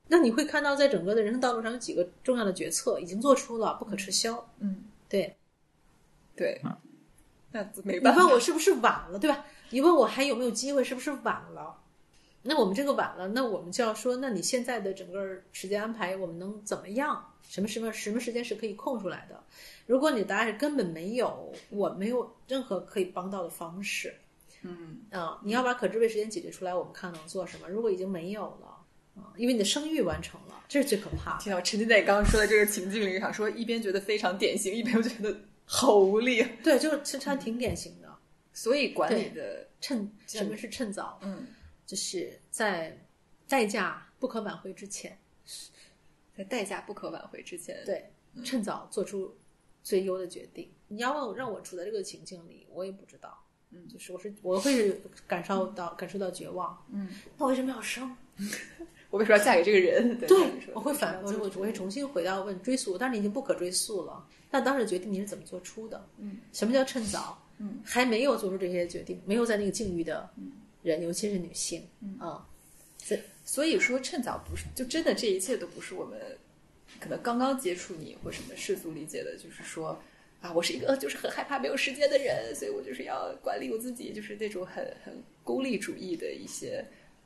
[0.06, 4.48] 那你会看到，在整个的人生道路上有几个重要的决策已经做出了，不可撤销。
[4.60, 5.34] 嗯，对，
[6.36, 6.60] 对，
[7.50, 8.20] 那没办法。
[8.20, 9.44] 你问我是不是晚了，对吧？
[9.70, 11.76] 你问我还有没有机会，是不是晚了？
[12.42, 17.28] 那我们这个晚了，那我们就要说，那你现在的整个时间安排，我们能怎么样？
[17.48, 19.42] 什么什么什么时间是可以空出来的？
[19.86, 24.14] 如果你的答案是根本没有，我没有任何可以帮到的方式，
[24.62, 27.68] 嗯啊、你要把可支配时间解决出来，我们看能做什么。
[27.68, 28.78] 如果已经没有了，
[29.16, 31.42] 啊、因为你的生育完成了，这是最可怕的。
[31.42, 36.42] 听到陈金在刚刚说的这个情境里，想说一边觉得非常典型，一边又觉得好无力。
[36.62, 38.08] 对，就是其实还挺典型的。
[38.54, 41.18] 所以管理的，趁什么是趁早？
[41.22, 41.46] 嗯，
[41.92, 42.98] 就是在
[43.46, 45.14] 代价不可挽回之前，
[46.34, 48.10] 在代价不可挽回之前，对，
[48.42, 49.36] 趁早做出
[49.82, 50.72] 最优的决定。
[50.88, 53.38] 你要问我让我处在这个情境里，我也不知道。
[53.72, 56.82] 嗯，就是我是我会是感受到感受到绝望。
[56.90, 58.16] 嗯，那我为什么要生？
[59.10, 60.16] 我为什么要嫁给这个人？
[60.18, 64.26] 对，对，我会反我我我会重新回到问追溯，但是你已经不可追溯了。
[64.50, 66.08] 那当时决定你是怎么做出的？
[66.16, 67.38] 嗯，什么叫趁早？
[67.58, 70.26] 嗯，还没有做出这些决定，没有在那个境遇的
[70.82, 72.46] 人，尤其是女性，嗯啊，
[73.44, 76.20] 所以说趁早不是就真的这一切都不是我们
[77.00, 80.00] 可能刚刚接触你或什么世俗理解的，就是说
[80.40, 86.84] 啊，我是一个就是很害怕没有时间的人，所以我就是要管理我自己，就是那种很很功利主义的一些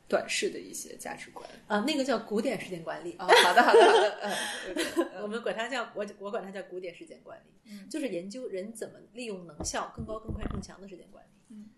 [0.09, 1.49] 短视的一些价值观。
[1.67, 3.13] 啊，那个叫古典时间管理。
[3.19, 11.29] 啊，好的好的好的，嗯， 我们管它叫我我管它叫古典时间管理，嗯就是研究人怎么利用能效更高、更快、更强的时间管理。
[11.51, 11.71] 嗯，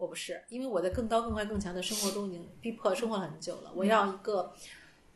[0.00, 3.72] 我不是，因为我在更高、更快、更强的生活中已经逼迫生活了很久嗯了。
[3.74, 4.50] 我要一个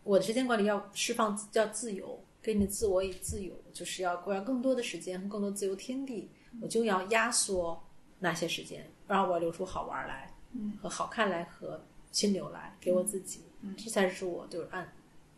[0.03, 7.83] 我的时间管理要释放自叫自由，给你自我以自由，就是要我要更多的时间和更多自由天地，嗯我就要压缩
[8.19, 11.81] 那些时间，让我留出好玩来，嗯，和好看来和
[12.13, 14.87] 心流来给我自己，嗯这才是我就是按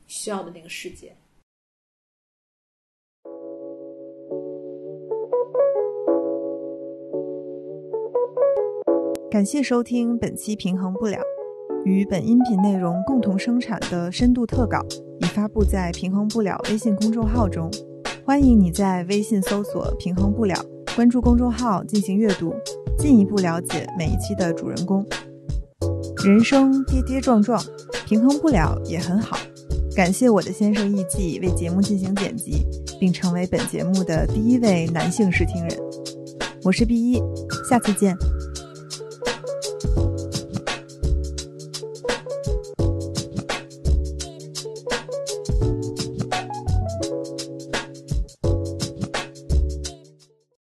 [0.09, 1.17] 需要的那个世界。
[9.37, 11.19] 感谢收听本期《平衡不了》，
[11.85, 14.83] 与本音频内容共同生产的深度特稿
[15.21, 17.71] 已发布在“平衡不了”微信公众号中，
[18.25, 20.55] 欢迎你在微信搜索“平衡不了”，
[20.97, 22.55] 关注公众号进行阅读，
[22.99, 25.05] 进一步了解每一期的主人公。
[26.25, 27.63] 人生跌跌撞撞，
[28.07, 29.37] 平衡不了也很好。
[29.95, 32.65] 感谢我的先生艺伎为节目进行剪辑，
[32.99, 35.79] 并成为本节目的第一位男性试听人。
[36.65, 37.23] 我是 B 一，
[37.69, 38.17] 下次见。